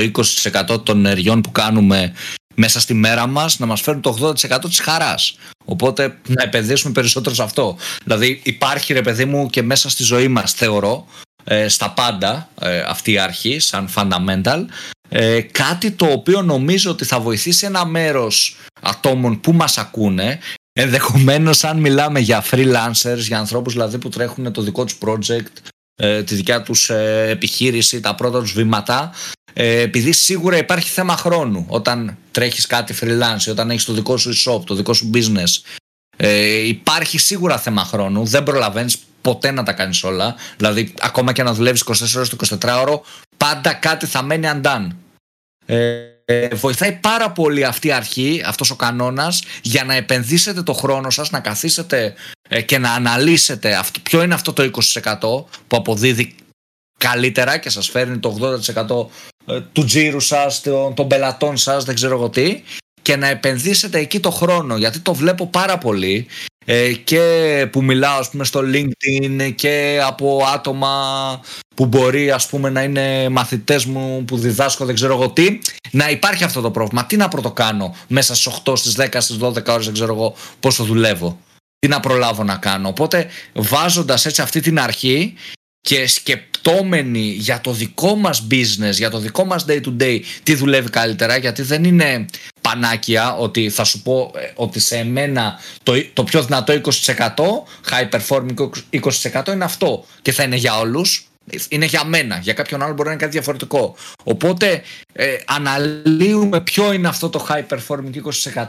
20% 0.72 0.84
των 0.84 0.98
ενεργειών 1.06 1.40
που 1.40 1.52
κάνουμε 1.52 2.12
μέσα 2.54 2.80
στη 2.80 2.94
μέρα 2.94 3.26
μας 3.26 3.58
να 3.58 3.66
μας 3.66 3.80
φέρουν 3.80 4.00
το 4.00 4.16
80% 4.20 4.60
της 4.62 4.80
χαράς. 4.80 5.36
Οπότε 5.64 6.18
να 6.26 6.42
επενδύσουμε 6.42 6.92
περισσότερο 6.92 7.34
σε 7.34 7.42
αυτό. 7.42 7.76
Δηλαδή 8.04 8.40
υπάρχει, 8.44 8.92
ρε 8.92 9.02
παιδί 9.02 9.24
μου, 9.24 9.50
και 9.50 9.62
μέσα 9.62 9.90
στη 9.90 10.02
ζωή 10.02 10.28
μας, 10.28 10.52
θεωρώ, 10.52 11.06
ε, 11.44 11.68
στα 11.68 11.90
πάντα 11.90 12.48
ε, 12.60 12.80
αυτή 12.80 13.12
η 13.12 13.18
αρχή, 13.18 13.58
σαν 13.58 13.88
fundamental, 13.94 14.64
ε, 15.08 15.40
κάτι 15.40 15.90
το 15.90 16.06
οποίο 16.06 16.42
νομίζω 16.42 16.90
ότι 16.90 17.04
θα 17.04 17.20
βοηθήσει 17.20 17.66
ένα 17.66 17.86
μέρος 17.86 18.56
ατόμων 18.80 19.40
που 19.40 19.52
μας 19.52 19.78
ακούνε 19.78 20.38
ενδεχομένως 20.72 21.64
αν 21.64 21.78
μιλάμε 21.78 22.20
για 22.20 22.44
freelancers, 22.50 23.18
για 23.18 23.38
ανθρώπους 23.38 23.72
δηλαδή 23.72 23.98
που 23.98 24.08
τρέχουν 24.08 24.52
το 24.52 24.62
δικό 24.62 24.84
τους 24.84 24.98
project 25.04 25.52
ε, 26.00 26.22
τη 26.22 26.34
δικιά 26.34 26.62
τους 26.62 26.90
ε, 26.90 27.26
επιχείρηση, 27.28 28.00
τα 28.00 28.14
πρώτα 28.14 28.40
τους 28.40 28.52
βήματα. 28.52 29.12
Ε, 29.52 29.80
επειδή 29.80 30.12
σίγουρα 30.12 30.56
υπάρχει 30.56 30.88
θέμα 30.88 31.16
χρόνου 31.16 31.64
όταν 31.68 32.16
τρέχεις 32.30 32.66
κάτι 32.66 32.94
freelance, 33.00 33.50
όταν 33.50 33.70
έχεις 33.70 33.84
το 33.84 33.92
δικό 33.92 34.16
σου 34.16 34.32
shop, 34.44 34.64
το 34.64 34.74
δικό 34.74 34.92
σου 34.92 35.10
business. 35.14 35.76
Ε, 36.16 36.66
υπάρχει 36.66 37.18
σίγουρα 37.18 37.58
θέμα 37.58 37.84
χρόνου, 37.84 38.24
δεν 38.24 38.42
προλαβαίνεις 38.42 38.96
ποτέ 39.22 39.50
να 39.50 39.62
τα 39.62 39.72
κάνεις 39.72 40.04
όλα. 40.04 40.34
Δηλαδή 40.56 40.94
ακόμα 41.00 41.32
και 41.32 41.42
να 41.42 41.54
δουλεύεις 41.54 41.84
24 41.86 42.16
ώρες 42.16 42.28
το 42.28 42.36
24 42.60 42.80
ώρο 42.80 43.04
πάντα 43.36 43.74
κάτι 43.74 44.06
θα 44.06 44.22
μένει 44.22 44.50
undone. 44.54 44.86
Ε, 46.30 46.48
βοηθάει 46.48 46.92
πάρα 46.92 47.30
πολύ 47.30 47.64
αυτή 47.64 47.86
η 47.86 47.92
αρχή, 47.92 48.42
αυτός 48.46 48.70
ο 48.70 48.76
κανόνας 48.76 49.42
για 49.62 49.84
να 49.84 49.94
επενδύσετε 49.94 50.62
το 50.62 50.72
χρόνο 50.72 51.10
σας, 51.10 51.30
να 51.30 51.40
καθίσετε 51.40 52.14
ε, 52.48 52.62
και 52.62 52.78
να 52.78 52.92
αναλύσετε 52.92 53.74
αυτό, 53.74 54.00
ποιο 54.02 54.22
είναι 54.22 54.34
αυτό 54.34 54.52
το 54.52 54.62
20% 54.62 55.18
που 55.66 55.76
αποδίδει 55.76 56.34
καλύτερα 56.98 57.58
και 57.58 57.70
σας 57.70 57.88
φέρνει 57.88 58.18
το 58.18 58.58
80% 59.46 59.54
ε, 59.54 59.60
του 59.72 59.84
τζίρου 59.84 60.20
σας, 60.20 60.60
των, 60.60 60.94
των 60.94 61.08
πελατών 61.08 61.56
σας, 61.56 61.84
δεν 61.84 61.94
ξέρω 61.94 62.14
εγώ 62.14 62.28
τι 62.28 62.62
και 63.02 63.16
να 63.16 63.26
επενδύσετε 63.26 63.98
εκεί 63.98 64.20
το 64.20 64.30
χρόνο 64.30 64.76
γιατί 64.76 64.98
το 64.98 65.14
βλέπω 65.14 65.46
πάρα 65.46 65.78
πολύ 65.78 66.26
ε, 66.57 66.57
και 67.04 67.66
που 67.72 67.84
μιλάω 67.84 68.18
ας 68.18 68.30
πούμε 68.30 68.44
στο 68.44 68.60
LinkedIn 68.60 69.52
και 69.54 70.00
από 70.06 70.42
άτομα 70.54 70.90
που 71.74 71.86
μπορεί 71.86 72.30
ας 72.30 72.46
πούμε 72.46 72.70
να 72.70 72.82
είναι 72.82 73.28
μαθητές 73.28 73.84
μου 73.84 74.24
που 74.24 74.36
διδάσκω 74.36 74.84
δεν 74.84 74.94
ξέρω 74.94 75.14
εγώ 75.14 75.30
τι 75.30 75.58
να 75.90 76.10
υπάρχει 76.10 76.44
αυτό 76.44 76.60
το 76.60 76.70
πρόβλημα. 76.70 77.06
Τι 77.06 77.16
να 77.16 77.28
πρωτοκάνω 77.28 77.96
μέσα 78.08 78.34
στις 78.34 78.60
8, 78.64 78.76
στις 78.76 78.96
10, 78.98 79.06
στις 79.18 79.36
12 79.40 79.66
ώρες 79.68 79.84
δεν 79.84 79.94
ξέρω 79.94 80.14
εγώ 80.14 80.34
πόσο 80.60 80.84
δουλεύω. 80.84 81.40
Τι 81.78 81.88
να 81.88 82.00
προλάβω 82.00 82.44
να 82.44 82.56
κάνω. 82.56 82.88
Οπότε 82.88 83.26
βάζοντας 83.52 84.26
έτσι 84.26 84.42
αυτή 84.42 84.60
την 84.60 84.80
αρχή 84.80 85.34
και 85.80 86.06
σκεπτόμενοι 86.06 87.20
για 87.20 87.60
το 87.60 87.72
δικό 87.72 88.16
μας 88.16 88.46
business, 88.50 88.92
για 88.92 89.10
το 89.10 89.18
δικό 89.18 89.44
μας 89.44 89.64
day 89.68 89.80
to 89.80 90.02
day 90.02 90.20
τι 90.42 90.54
δουλεύει 90.54 90.90
καλύτερα 90.90 91.36
γιατί 91.36 91.62
δεν 91.62 91.84
είναι 91.84 92.26
πανάκια 92.68 93.36
ότι 93.36 93.70
θα 93.70 93.84
σου 93.84 94.02
πω 94.02 94.32
ε, 94.34 94.50
ότι 94.54 94.80
σε 94.80 95.04
μένα 95.04 95.60
το, 95.82 96.04
το 96.12 96.24
πιο 96.24 96.42
δυνατό 96.42 96.80
20% 96.82 97.14
high 97.90 98.08
performing 98.10 98.68
20% 99.32 99.48
είναι 99.52 99.64
αυτό. 99.64 100.04
Και 100.22 100.32
θα 100.32 100.42
είναι 100.42 100.56
για 100.56 100.78
όλους. 100.78 101.22
Είναι 101.68 101.84
για 101.84 102.04
μένα, 102.04 102.38
για 102.42 102.52
κάποιον 102.52 102.82
άλλο 102.82 102.92
μπορεί 102.92 103.04
να 103.04 103.10
είναι 103.10 103.20
κάτι 103.20 103.32
διαφορετικό. 103.32 103.96
Οπότε 104.24 104.82
ε, 105.12 105.36
αναλύουμε 105.44 106.60
ποιο 106.60 106.92
είναι 106.92 107.08
αυτό 107.08 107.28
το 107.28 107.46
high 107.48 107.74
performing 107.76 108.12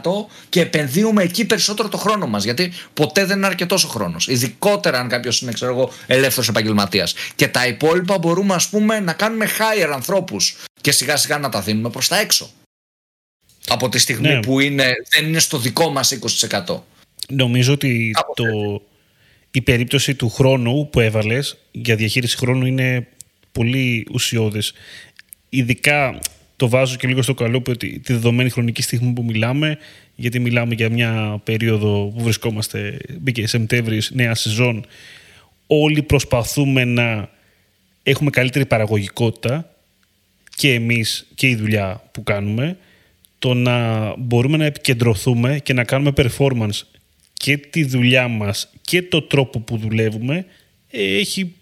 και 0.48 0.60
επενδύουμε 0.60 1.22
εκεί 1.22 1.44
περισσότερο 1.44 1.88
το 1.88 1.96
χρόνο 1.96 2.26
μας. 2.26 2.44
Γιατί 2.44 2.72
ποτέ 2.94 3.24
δεν 3.24 3.36
είναι 3.36 3.46
αρκετός 3.46 3.84
ο 3.84 3.88
χρόνος. 3.88 4.28
Ειδικότερα 4.28 4.98
αν 4.98 5.08
κάποιος 5.08 5.40
είναι 5.40 5.52
ξέρω 5.52 5.72
εγώ, 5.72 5.90
ελεύθερος 6.06 6.48
επαγγελματίας. 6.48 7.14
Και 7.34 7.48
τα 7.48 7.66
υπόλοιπα 7.66 8.18
μπορούμε 8.18 8.54
ας 8.54 8.68
πούμε 8.68 9.00
να 9.00 9.12
κάνουμε 9.12 9.48
higher 9.58 9.90
ανθρώπους 9.92 10.56
και 10.80 10.92
σιγά 10.92 11.16
σιγά 11.16 11.38
να 11.38 11.48
τα 11.48 11.60
δίνουμε 11.60 11.90
προς 11.90 12.08
τα 12.08 12.18
έξω 12.18 12.50
από 13.68 13.88
τη 13.88 13.98
στιγμή 13.98 14.28
ναι. 14.28 14.40
που 14.40 14.60
είναι, 14.60 14.92
δεν 15.08 15.26
είναι 15.26 15.38
στο 15.38 15.58
δικό 15.58 15.90
μας 15.90 16.18
20%. 16.66 16.80
Νομίζω 17.28 17.72
ότι 17.72 18.14
το, 18.34 18.82
η 19.50 19.60
περίπτωση 19.60 20.14
του 20.14 20.28
χρόνου 20.28 20.88
που 20.90 21.00
έβαλες 21.00 21.56
για 21.70 21.96
διαχείριση 21.96 22.36
χρόνου 22.36 22.66
είναι 22.66 23.06
πολύ 23.52 24.06
ουσιώδης. 24.12 24.72
Ειδικά 25.48 26.20
το 26.56 26.68
βάζω 26.68 26.96
και 26.96 27.06
λίγο 27.06 27.22
στο 27.22 27.34
καλό 27.34 27.60
που 27.60 27.76
τη 27.76 28.00
δεδομένη 28.02 28.50
χρονική 28.50 28.82
στιγμή 28.82 29.12
που 29.12 29.24
μιλάμε, 29.24 29.78
γιατί 30.14 30.38
μιλάμε 30.38 30.74
για 30.74 30.90
μια 30.90 31.40
περίοδο 31.44 32.12
που 32.16 32.22
βρισκόμαστε, 32.22 32.96
μπήκε 33.18 33.46
Σεπτέμβρης, 33.46 34.10
νέα 34.14 34.34
σεζόν, 34.34 34.86
όλοι 35.66 36.02
προσπαθούμε 36.02 36.84
να 36.84 37.30
έχουμε 38.02 38.30
καλύτερη 38.30 38.66
παραγωγικότητα 38.66 39.74
και 40.56 40.74
εμείς 40.74 41.26
και 41.34 41.48
η 41.48 41.56
δουλειά 41.56 42.02
που 42.12 42.22
κάνουμε, 42.22 42.76
το 43.40 43.54
να 43.54 44.14
μπορούμε 44.16 44.56
να 44.56 44.64
επικεντρωθούμε 44.64 45.58
και 45.58 45.72
να 45.72 45.84
κάνουμε 45.84 46.12
performance 46.16 46.80
και 47.32 47.56
τη 47.56 47.84
δουλειά 47.84 48.28
μας 48.28 48.70
και 48.80 49.02
το 49.02 49.22
τρόπο 49.22 49.60
που 49.60 49.76
δουλεύουμε 49.76 50.46
έχει, 50.90 51.52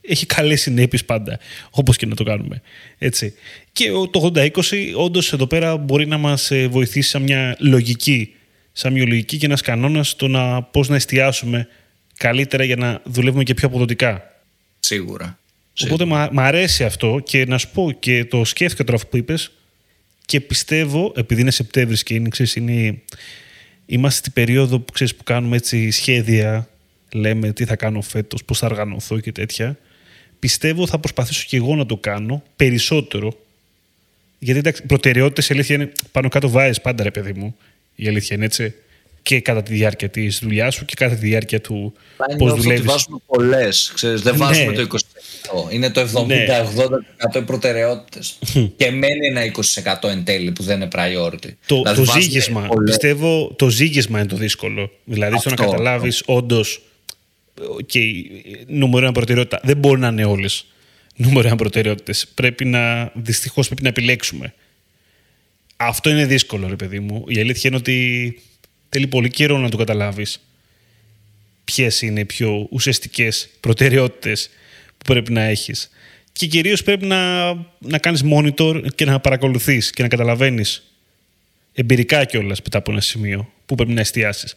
έχει 0.00 0.26
καλές 0.26 0.60
συνέπειες 0.60 1.04
πάντα, 1.04 1.38
όπως 1.70 1.96
και 1.96 2.06
να 2.06 2.14
το 2.14 2.24
κάνουμε. 2.24 2.62
Έτσι. 2.98 3.34
Και 3.72 3.88
το 4.10 4.32
80-20 4.34 4.50
όντως 4.96 5.32
εδώ 5.32 5.46
πέρα 5.46 5.76
μπορεί 5.76 6.06
να 6.06 6.18
μας 6.18 6.50
ε, 6.50 6.68
βοηθήσει 6.68 7.08
σαν 7.08 7.22
μια 7.22 7.56
λογική, 7.58 8.34
σαν 8.72 8.92
μια 8.92 9.06
λογική 9.06 9.36
και 9.36 9.46
ένας 9.46 9.60
κανόνας 9.60 10.08
στο 10.08 10.28
να 10.28 10.62
πώς 10.62 10.88
να 10.88 10.96
εστιάσουμε 10.96 11.68
καλύτερα 12.16 12.64
για 12.64 12.76
να 12.76 13.00
δουλεύουμε 13.04 13.42
και 13.42 13.54
πιο 13.54 13.68
αποδοτικά. 13.68 14.42
Σίγουρα. 14.80 15.38
Οπότε 15.84 16.04
μ' 16.04 16.40
αρέσει 16.40 16.84
αυτό 16.84 17.20
και 17.24 17.44
να 17.46 17.58
σου 17.58 17.70
πω 17.70 17.92
και 17.98 18.24
το 18.24 18.44
σκέφτηκα 18.44 18.84
τώρα 18.84 18.96
αυτό 18.96 19.08
που 19.08 19.16
είπες 19.16 19.50
και 20.26 20.40
πιστεύω, 20.40 21.12
επειδή 21.16 21.40
είναι 21.40 21.50
Σεπτέμβρης 21.50 22.02
και 22.02 22.14
είναι, 22.14 22.28
ξέρεις, 22.28 22.56
είναι, 22.56 22.98
είμαστε 23.86 24.18
στην 24.18 24.32
περίοδο 24.32 24.78
που, 24.78 24.92
ξέρεις, 24.92 25.14
που 25.14 25.22
κάνουμε 25.22 25.56
έτσι 25.56 25.90
σχέδια, 25.90 26.68
λέμε 27.12 27.52
τι 27.52 27.64
θα 27.64 27.76
κάνω 27.76 28.00
φέτος, 28.00 28.44
πώς 28.44 28.58
θα 28.58 28.66
οργανωθώ 28.66 29.20
και 29.20 29.32
τέτοια, 29.32 29.78
πιστεύω 30.38 30.86
θα 30.86 30.98
προσπαθήσω 30.98 31.44
και 31.48 31.56
εγώ 31.56 31.76
να 31.76 31.86
το 31.86 31.96
κάνω 31.96 32.42
περισσότερο. 32.56 33.38
Γιατί 34.38 34.58
εντάξει, 34.58 34.82
προτεραιότητες 34.86 35.50
αλήθεια 35.50 35.74
είναι 35.74 35.92
πάνω 36.12 36.28
κάτω 36.28 36.48
βάζεις 36.48 36.80
πάντα 36.80 37.02
ρε 37.02 37.10
παιδί 37.10 37.32
μου. 37.32 37.56
Η 37.94 38.08
αλήθεια 38.08 38.36
είναι 38.36 38.44
έτσι 38.44 38.74
και 39.24 39.40
κατά 39.40 39.62
τη 39.62 39.74
διάρκεια 39.74 40.08
της 40.08 40.38
δουλειάς 40.42 40.74
σου 40.74 40.84
και 40.84 40.94
κατά 40.96 41.14
τη 41.14 41.26
διάρκεια 41.26 41.60
του 41.60 41.92
πώς 42.38 42.54
δουλεύει. 42.54 42.80
Ότι 42.80 42.88
βάζουμε 42.88 43.18
πολλές. 43.26 43.92
Δεν 44.00 44.36
βάζουμε 44.36 44.72
ναι. 44.72 44.84
το 44.84 44.98
20%. 45.68 45.72
Είναι 45.72 45.90
το 45.90 46.00
70-80% 46.00 46.26
ναι. 46.26 46.44
οι 47.34 47.42
προτεραιότητες. 47.42 48.38
και 48.76 48.90
μένει 48.90 49.26
ένα 49.26 49.42
20% 50.02 50.08
εν 50.08 50.24
τέλει 50.24 50.52
που 50.52 50.62
δεν 50.62 50.76
είναι 50.76 50.88
priority. 50.92 51.48
Το, 51.66 51.82
δηλαδή, 51.82 52.04
το 52.04 52.12
ζήγισμα. 52.20 52.68
Πιστεύω 52.84 53.54
το 53.58 53.68
ζήγισμα 53.68 54.18
είναι 54.18 54.28
το 54.28 54.36
δύσκολο. 54.36 54.90
Δηλαδή 55.04 55.38
στο 55.38 55.50
να 55.50 55.56
καταλάβεις 55.56 56.22
όντως. 56.26 56.82
Και 57.86 58.00
νούμερο 58.66 59.04
ένα 59.04 59.12
προτεραιότητα. 59.12 59.60
Δεν 59.62 59.76
μπορεί 59.76 60.00
να 60.00 60.08
είναι 60.08 60.24
όλες 60.24 60.66
νούμερο 61.16 61.46
ένα 61.46 61.56
προτεραιότητες. 61.56 62.26
Πρέπει 62.34 62.64
να. 62.64 63.12
Δυστυχώς 63.14 63.66
πρέπει 63.66 63.82
να 63.82 63.88
επιλέξουμε. 63.88 64.54
Αυτό 65.76 66.10
είναι 66.10 66.26
δύσκολο, 66.26 66.68
ρε 66.68 66.76
παιδί 66.76 67.00
μου. 67.00 67.24
Η 67.28 67.40
αλήθεια 67.40 67.62
είναι 67.64 67.76
ότι 67.78 68.38
θέλει 68.94 69.06
πολύ 69.06 69.30
καιρό 69.30 69.58
να 69.58 69.68
το 69.68 69.76
καταλάβεις 69.76 70.40
ποιες 71.64 72.02
είναι 72.02 72.20
οι 72.20 72.24
πιο 72.24 72.66
ουσιαστικές 72.70 73.48
προτεραιότητες 73.60 74.50
που 74.98 75.04
πρέπει 75.04 75.32
να 75.32 75.42
έχεις. 75.42 75.90
Και 76.32 76.46
κυρίως 76.46 76.82
πρέπει 76.82 77.06
να, 77.06 77.52
να 77.78 77.98
κάνεις 78.00 78.22
monitor 78.24 78.86
και 78.94 79.04
να 79.04 79.20
παρακολουθείς 79.20 79.90
και 79.90 80.02
να 80.02 80.08
καταλαβαίνεις 80.08 80.82
εμπειρικά 81.72 82.24
κιόλας 82.24 82.60
μετά 82.62 82.78
από 82.78 82.90
ένα 82.90 83.00
σημείο 83.00 83.52
που 83.66 83.74
πρέπει 83.74 83.92
να 83.92 84.00
εστιάσεις. 84.00 84.56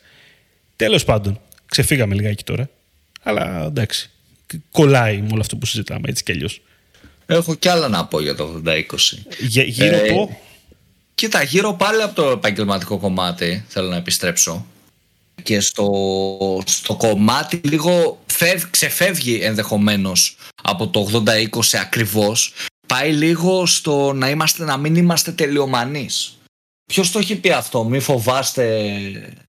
Τέλος 0.76 1.04
πάντων, 1.04 1.42
ξεφύγαμε 1.66 2.16
λιγάκι 2.16 2.44
τώρα, 2.44 2.70
αλλά 3.22 3.66
εντάξει, 3.66 4.10
κολλάει 4.72 5.18
με 5.18 5.28
όλο 5.32 5.42
αυτό 5.42 5.56
που 5.56 5.66
συζητάμε 5.66 6.10
έτσι 6.10 6.24
κι 6.24 6.32
αλλιώς. 6.32 6.62
Έχω 7.26 7.56
κι 7.56 7.70
άλλα 7.70 7.88
να 7.88 8.06
πω 8.06 8.22
για 8.22 8.36
το 8.36 8.62
80-20. 8.66 8.82
γύρω 9.48 9.96
ε, 9.96 10.10
από... 10.10 10.42
Κοίτα, 11.22 11.44
γύρω 11.44 11.74
πάλι 11.74 12.02
από 12.02 12.16
το 12.16 12.30
επαγγελματικό 12.30 12.98
κομμάτι 12.98 13.66
θέλω 13.68 13.90
να 13.90 13.96
επιστρέψω 13.96 14.66
και 15.44 15.60
στο, 15.60 16.64
στο 16.66 16.96
κομμάτι 16.96 17.62
λίγο 17.64 18.22
φεύ, 18.26 18.64
ξεφεύγει 18.70 19.40
ενδεχομένως 19.42 20.38
από 20.64 20.88
το 20.88 21.24
80-20 21.26 21.78
ακριβώς 21.82 22.54
πάει 22.88 23.14
λίγο 23.14 23.66
στο 23.66 24.14
να, 24.14 24.30
είμαστε, 24.30 24.64
να 24.64 24.78
μην 24.78 24.96
είμαστε 24.96 25.32
τελειομανείς. 25.32 26.38
Ποιος 26.86 27.12
το 27.12 27.20
έχει 27.20 27.36
πει 27.36 27.52
αυτό, 27.52 27.84
μη 27.84 28.00
φοβάστε 28.00 28.92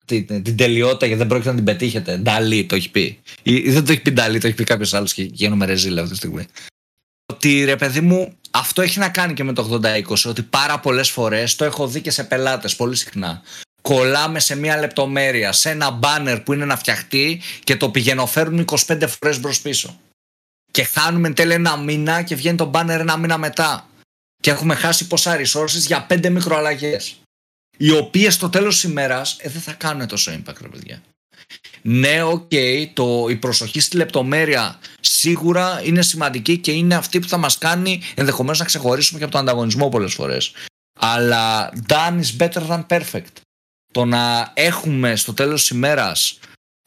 την, 0.05 0.43
την 0.43 0.57
τελειότητα 0.57 1.05
γιατί 1.05 1.19
δεν 1.19 1.27
πρόκειται 1.27 1.49
να 1.49 1.55
την 1.55 1.65
πετύχετε. 1.65 2.17
Νταλή 2.17 2.65
το 2.65 2.75
έχει 2.75 2.89
πει. 2.89 3.19
Ή, 3.43 3.69
δεν 3.69 3.85
το 3.85 3.91
έχει 3.91 4.01
πει 4.01 4.11
Νταλή, 4.11 4.39
το 4.39 4.47
έχει 4.47 4.55
πει 4.55 4.63
κάποιος 4.63 4.93
άλλος 4.93 5.13
και 5.13 5.23
γίνομαι 5.23 5.65
ρεζίλα 5.65 5.99
αυτή 6.01 6.11
τη 6.11 6.17
στιγμή. 6.17 6.45
Ότι 7.25 7.63
ρε 7.63 7.75
παιδί 7.75 8.01
μου, 8.01 8.37
αυτό 8.53 8.81
έχει 8.81 8.99
να 8.99 9.09
κάνει 9.09 9.33
και 9.33 9.43
με 9.43 9.53
το 9.53 9.79
80-20, 9.83 10.03
ότι 10.25 10.43
πάρα 10.43 10.79
πολλές 10.79 11.09
φορές, 11.09 11.55
το 11.55 11.65
έχω 11.65 11.87
δει 11.87 12.01
και 12.01 12.11
σε 12.11 12.23
πελάτες 12.23 12.75
πολύ 12.75 12.95
συχνά, 12.95 13.41
κολλάμε 13.81 14.39
σε 14.39 14.55
μια 14.55 14.77
λεπτομέρεια, 14.77 15.51
σε 15.51 15.69
ένα 15.69 15.91
μπάνερ 15.91 16.39
που 16.39 16.53
είναι 16.53 16.65
να 16.65 16.77
φτιαχτεί 16.77 17.41
και 17.63 17.77
το 17.77 17.89
πηγαινοφέρουν 17.89 18.65
25 18.87 19.07
φορές 19.07 19.39
μπρος 19.39 19.61
πίσω. 19.61 19.99
Και 20.71 20.83
χάνουμε 20.83 21.27
εν 21.27 21.33
τέλει 21.33 21.53
ένα 21.53 21.77
μήνα 21.77 22.21
και 22.21 22.35
βγαίνει 22.35 22.57
το 22.57 22.65
banner 22.65 22.99
ένα 22.99 23.17
μήνα 23.17 23.37
μετά. 23.37 23.87
Και 24.41 24.49
έχουμε 24.49 24.75
χάσει 24.75 25.07
πόσα 25.07 25.37
resources 25.37 25.85
για 25.85 26.05
πέντε 26.05 26.29
μικροαλλαγές. 26.29 27.15
Οι 27.77 27.91
οποίες 27.91 28.33
στο 28.33 28.49
τέλος 28.49 28.73
της 28.73 28.83
ημέρας 28.83 29.37
ε, 29.39 29.49
δεν 29.49 29.61
θα 29.61 29.73
κάνουν 29.73 30.07
τόσο 30.07 30.31
impact, 30.31 30.61
ρε 30.61 30.67
παιδιά. 30.67 31.01
Ναι, 31.81 32.23
OK, 32.23 32.51
okay, 32.51 32.87
η 33.29 33.35
προσοχή 33.35 33.79
στη 33.79 33.97
λεπτομέρεια 33.97 34.79
σίγουρα 34.99 35.81
είναι 35.83 36.01
σημαντική 36.01 36.57
και 36.57 36.71
είναι 36.71 36.95
αυτή 36.95 37.19
που 37.19 37.27
θα 37.27 37.37
μας 37.37 37.57
κάνει 37.57 38.01
ενδεχομένως 38.15 38.59
να 38.59 38.65
ξεχωρίσουμε 38.65 39.19
και 39.19 39.23
από 39.23 39.33
τον 39.33 39.41
ανταγωνισμό 39.41 39.89
πολλές 39.89 40.13
φορές. 40.13 40.51
Αλλά 40.99 41.73
done 41.87 42.19
is 42.19 42.37
better 42.43 42.67
than 42.67 42.85
perfect. 42.87 43.41
Το 43.91 44.05
να 44.05 44.51
έχουμε 44.53 45.15
στο 45.15 45.33
τέλος 45.33 45.59
της 45.59 45.69
ημέρας 45.69 46.39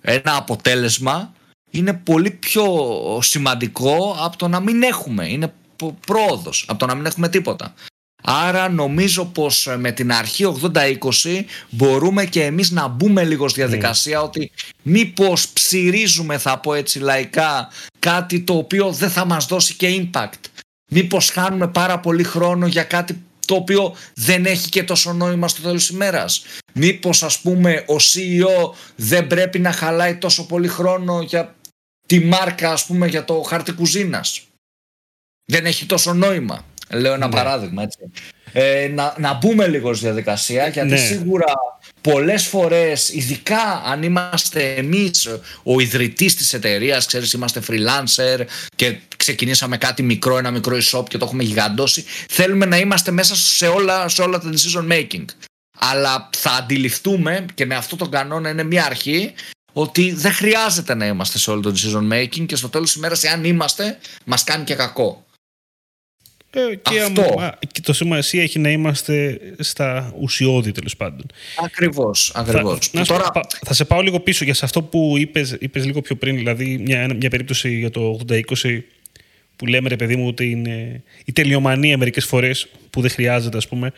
ένα 0.02 0.36
αποτέλεσμα 0.36 1.32
είναι 1.70 1.92
πολύ 1.94 2.30
πιο 2.30 2.64
σημαντικό 3.22 4.16
από 4.18 4.36
το 4.36 4.48
να 4.48 4.60
μην 4.60 4.82
έχουμε. 4.82 5.28
Είναι 5.28 5.52
πρόοδος 6.06 6.64
από 6.68 6.78
το 6.78 6.86
να 6.86 6.94
μην 6.94 7.06
έχουμε 7.06 7.28
τίποτα. 7.28 7.74
Άρα 8.28 8.68
νομίζω 8.68 9.24
πως 9.24 9.66
ε, 9.66 9.76
με 9.76 9.92
την 9.92 10.12
αρχή 10.12 10.44
80-20 10.74 10.96
μπορούμε 11.70 12.24
και 12.24 12.44
εμείς 12.44 12.70
να 12.70 12.88
μπούμε 12.88 13.24
λίγο 13.24 13.48
στη 13.48 13.60
διαδικασία 13.60 14.22
ότι 14.22 14.50
μήπως 14.82 15.48
ψυρίζουμε 15.48 16.38
θα 16.38 16.58
πω 16.58 16.74
έτσι 16.74 16.98
λαϊκά 16.98 17.68
κάτι 17.98 18.40
το 18.40 18.56
οποίο 18.56 18.92
δεν 18.92 19.10
θα 19.10 19.24
μας 19.24 19.46
δώσει 19.46 19.74
και 19.74 20.08
impact. 20.12 20.40
Μήπως 20.90 21.30
χάνουμε 21.30 21.68
πάρα 21.68 22.00
πολύ 22.00 22.22
χρόνο 22.22 22.66
για 22.66 22.82
κάτι 22.82 23.22
το 23.46 23.54
οποίο 23.54 23.96
δεν 24.14 24.46
έχει 24.46 24.68
και 24.68 24.82
τόσο 24.82 25.12
νόημα 25.12 25.48
στο 25.48 25.62
τέλος 25.62 25.86
της 25.86 25.94
ημέρας. 25.94 26.42
Μήπως 26.72 27.22
ας 27.22 27.38
πούμε 27.40 27.84
ο 27.88 27.96
CEO 27.96 28.72
δεν 28.96 29.26
πρέπει 29.26 29.58
να 29.58 29.72
χαλάει 29.72 30.16
τόσο 30.16 30.46
πολύ 30.46 30.68
χρόνο 30.68 31.22
για 31.22 31.54
τη 32.06 32.20
μάρκα 32.20 32.72
ας 32.72 32.86
πούμε 32.86 33.06
για 33.06 33.24
το 33.24 33.42
χαρτί 33.42 33.72
κουζίνας. 33.72 34.42
Δεν 35.44 35.66
έχει 35.66 35.86
τόσο 35.86 36.12
νόημα. 36.12 36.64
Λέω 36.90 37.12
ένα 37.12 37.26
ναι. 37.26 37.32
παράδειγμα 37.32 37.82
έτσι. 37.82 37.98
Ε, 38.52 38.88
να, 38.88 39.14
να 39.18 39.34
μπούμε 39.34 39.66
λίγο 39.66 39.94
στη 39.94 40.04
διαδικασία 40.04 40.68
γιατί 40.68 40.88
ναι. 40.88 40.96
σίγουρα 40.96 41.44
πολλές 42.00 42.46
φορές 42.46 43.08
ειδικά 43.08 43.82
αν 43.86 44.02
είμαστε 44.02 44.74
εμείς 44.74 45.28
ο 45.62 45.80
ιδρυτής 45.80 46.34
της 46.36 46.52
εταιρείας 46.52 47.06
ξέρεις 47.06 47.32
είμαστε 47.32 47.62
freelancer 47.68 48.44
και 48.76 48.96
ξεκινήσαμε 49.16 49.76
κάτι 49.76 50.02
μικρό 50.02 50.38
ένα 50.38 50.50
μικρό 50.50 50.76
e-shop 50.76 51.04
και 51.08 51.18
το 51.18 51.24
έχουμε 51.24 51.42
γιγαντώσει 51.42 52.04
θέλουμε 52.28 52.66
να 52.66 52.76
είμαστε 52.76 53.10
μέσα 53.10 53.36
σε 53.36 53.66
όλα, 53.66 54.08
σε 54.08 54.22
όλα 54.22 54.38
τα 54.38 54.50
decision 54.52 54.92
making 54.92 55.24
αλλά 55.78 56.28
θα 56.36 56.50
αντιληφθούμε 56.50 57.44
και 57.54 57.66
με 57.66 57.74
αυτό 57.74 57.96
τον 57.96 58.10
κανόνα 58.10 58.48
είναι 58.48 58.62
μια 58.62 58.84
αρχή 58.84 59.32
ότι 59.72 60.12
δεν 60.12 60.32
χρειάζεται 60.32 60.94
να 60.94 61.06
είμαστε 61.06 61.38
σε 61.38 61.50
όλο 61.50 61.60
το 61.60 61.72
decision 61.76 62.12
making 62.12 62.46
και 62.46 62.56
στο 62.56 62.68
τέλος 62.68 62.86
της 62.86 62.96
ημέρας 62.96 63.22
εάν 63.22 63.44
είμαστε 63.44 63.98
μας 64.24 64.44
κάνει 64.44 64.64
και 64.64 64.74
κακό 64.74 65.25
ε, 65.25 65.25
και, 66.82 67.00
Αυτό. 67.00 67.52
και 67.72 67.80
το 67.80 67.92
σημασία 67.92 68.42
έχει 68.42 68.58
να 68.58 68.70
είμαστε 68.70 69.40
στα 69.58 70.14
ουσιώδη 70.20 70.72
τέλος 70.72 70.96
πάντων. 70.96 71.26
Ακριβώς. 71.64 72.32
Ακριβώς. 72.34 72.88
Θα, 72.88 73.04
τώρα... 73.04 73.30
θα 73.64 73.74
σε 73.74 73.84
πάω 73.84 74.00
λίγο 74.00 74.20
πίσω 74.20 74.44
για 74.44 74.54
σε 74.54 74.64
αυτό 74.64 74.82
που 74.82 75.14
είπες, 75.18 75.56
είπες 75.60 75.84
λίγο 75.84 76.00
πιο 76.00 76.16
πριν, 76.16 76.36
δηλαδή 76.36 76.78
μια, 76.78 77.14
μια 77.14 77.30
περίπτωση 77.30 77.78
για 77.78 77.90
το 77.90 78.20
80-20 78.28 78.80
που 79.56 79.66
λέμε 79.66 79.88
ρε 79.88 79.96
παιδί 79.96 80.16
μου 80.16 80.26
ότι 80.26 80.50
είναι 80.50 81.02
η 81.24 81.32
τελειομανία 81.32 81.98
μερικές 81.98 82.24
φορές 82.24 82.68
που 82.90 83.00
δεν 83.00 83.10
χρειάζεται 83.10 83.56
ας 83.56 83.68
πούμε. 83.68 83.92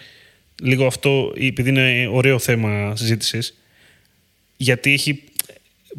Λίγο 0.63 0.87
αυτό, 0.87 1.33
επειδή 1.41 1.69
είναι 1.69 2.09
ωραίο 2.13 2.39
θέμα 2.39 2.97
συζήτησης, 2.97 3.59
γιατί 4.57 4.93
έχει 4.93 5.23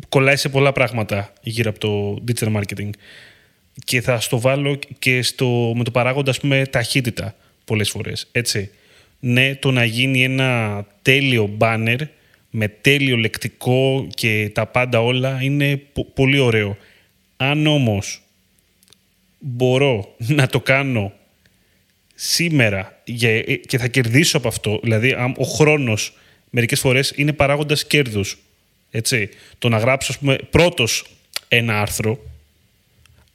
κολλάει 0.09 0.35
σε 0.35 0.49
πολλά 0.49 0.71
πράγματα 0.71 1.33
γύρω 1.41 1.69
από 1.69 1.79
το 1.79 2.23
digital 2.27 2.55
marketing 2.55 2.89
και 3.83 4.01
θα 4.01 4.19
στο 4.19 4.39
βάλω 4.39 4.79
και 4.99 5.21
στο, 5.21 5.73
με 5.75 5.83
το 5.83 5.91
παράγοντα 5.91 6.29
ας 6.29 6.39
πούμε, 6.39 6.65
ταχύτητα 6.65 7.35
πολλές 7.65 7.89
φορές. 7.89 8.27
Έτσι. 8.31 8.71
Ναι, 9.19 9.55
το 9.55 9.71
να 9.71 9.83
γίνει 9.83 10.23
ένα 10.23 10.85
τέλειο 11.01 11.57
banner 11.59 11.99
με 12.49 12.67
τέλειο 12.67 13.17
λεκτικό 13.17 14.07
και 14.13 14.49
τα 14.53 14.65
πάντα 14.65 15.01
όλα 15.01 15.41
είναι 15.41 15.81
πολύ 16.13 16.39
ωραίο. 16.39 16.77
Αν 17.37 17.67
όμως 17.67 18.21
μπορώ 19.39 20.15
να 20.17 20.47
το 20.47 20.61
κάνω 20.61 21.13
σήμερα 22.15 23.01
και 23.67 23.77
θα 23.77 23.87
κερδίσω 23.87 24.37
από 24.37 24.47
αυτό, 24.47 24.79
δηλαδή 24.83 25.15
ο 25.37 25.43
χρόνος 25.43 26.13
μερικές 26.49 26.79
φορές 26.79 27.13
είναι 27.15 27.33
παράγοντας 27.33 27.85
κέρδους. 27.87 28.37
Έτσι. 28.91 29.29
Το 29.57 29.69
να 29.69 29.77
γράψω, 29.77 30.11
ας 30.11 30.17
πούμε, 30.17 30.37
πρώτος 30.49 31.05
ένα 31.47 31.81
άρθρο, 31.81 32.19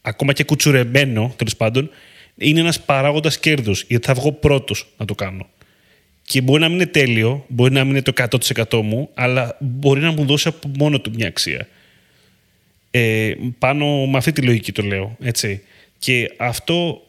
ακόμα 0.06 0.32
και 0.32 0.44
κουτσουρεμένο, 0.44 1.34
τέλος 1.36 1.56
πάντων, 1.56 1.90
είναι 2.36 2.60
ένας 2.60 2.80
παράγοντας 2.80 3.38
κέρδους, 3.38 3.84
γιατί 3.88 4.06
θα 4.06 4.14
βγω 4.14 4.32
πρώτος 4.32 4.86
να 4.96 5.04
το 5.04 5.14
κάνω. 5.14 5.46
Και 6.22 6.40
μπορεί 6.40 6.60
να 6.60 6.68
μην 6.68 6.76
είναι 6.76 6.86
τέλειο, 6.86 7.44
μπορεί 7.48 7.72
να 7.72 7.84
μην 7.84 7.90
είναι 7.90 8.02
το 8.02 8.12
100% 8.12 8.80
μου, 8.82 9.10
αλλά 9.14 9.56
μπορεί 9.60 10.00
να 10.00 10.12
μου 10.12 10.24
δώσει 10.24 10.48
από 10.48 10.70
μόνο 10.78 11.00
του 11.00 11.10
μια 11.14 11.26
αξία. 11.26 11.68
Ε, 12.90 13.34
πάνω 13.58 14.06
με 14.06 14.16
αυτή 14.16 14.32
τη 14.32 14.42
λογική 14.42 14.72
το 14.72 14.82
λέω, 14.82 15.16
έτσι. 15.20 15.62
Και 15.98 16.34
αυτό 16.36 17.02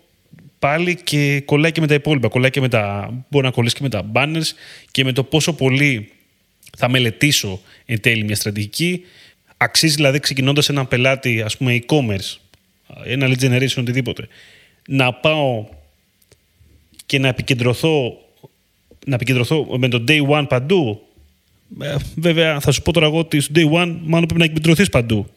πάλι 0.59 0.95
και 0.95 1.41
κολλάει 1.45 1.71
και 1.71 1.81
με 1.81 1.87
τα 1.87 1.93
υπόλοιπα. 1.93 2.27
Κολλάει 2.27 2.49
και 2.49 2.61
με 2.61 2.69
τα, 2.69 3.13
μπορεί 3.29 3.45
να 3.45 3.51
κολλήσει 3.51 3.75
και 3.75 3.83
με 3.83 3.89
τα 3.89 4.11
banners 4.13 4.49
και 4.91 5.03
με 5.03 5.11
το 5.11 5.23
πόσο 5.23 5.53
πολύ 5.53 6.11
θα 6.77 6.89
μελετήσω 6.89 7.61
εν 7.85 8.01
τέλει 8.01 8.23
μια 8.23 8.35
στρατηγική. 8.35 9.03
Αξίζει 9.57 9.95
δηλαδή 9.95 10.19
ξεκινώντας 10.19 10.69
ένα 10.69 10.85
πελάτη, 10.85 11.41
ας 11.41 11.57
πούμε, 11.57 11.79
e-commerce, 11.81 12.37
ένα 13.05 13.27
lead 13.27 13.43
generation, 13.43 13.77
οτιδήποτε, 13.77 14.27
να 14.87 15.13
πάω 15.13 15.65
και 17.05 17.19
να 17.19 17.27
επικεντρωθώ, 17.27 18.17
να 19.05 19.15
επικεντρωθώ 19.15 19.77
με 19.77 19.87
το 19.87 20.03
day 20.07 20.27
one 20.27 20.45
παντού. 20.49 21.01
Ε, 21.81 21.95
βέβαια, 22.15 22.59
θα 22.59 22.71
σου 22.71 22.81
πω 22.81 22.91
τώρα 22.93 23.05
εγώ 23.05 23.17
ότι 23.17 23.39
στο 23.39 23.53
day 23.55 23.65
one 23.65 23.95
μάλλον 24.01 24.25
πρέπει 24.25 24.37
να 24.37 24.45
επικεντρωθείς 24.45 24.89
παντού. 24.89 25.29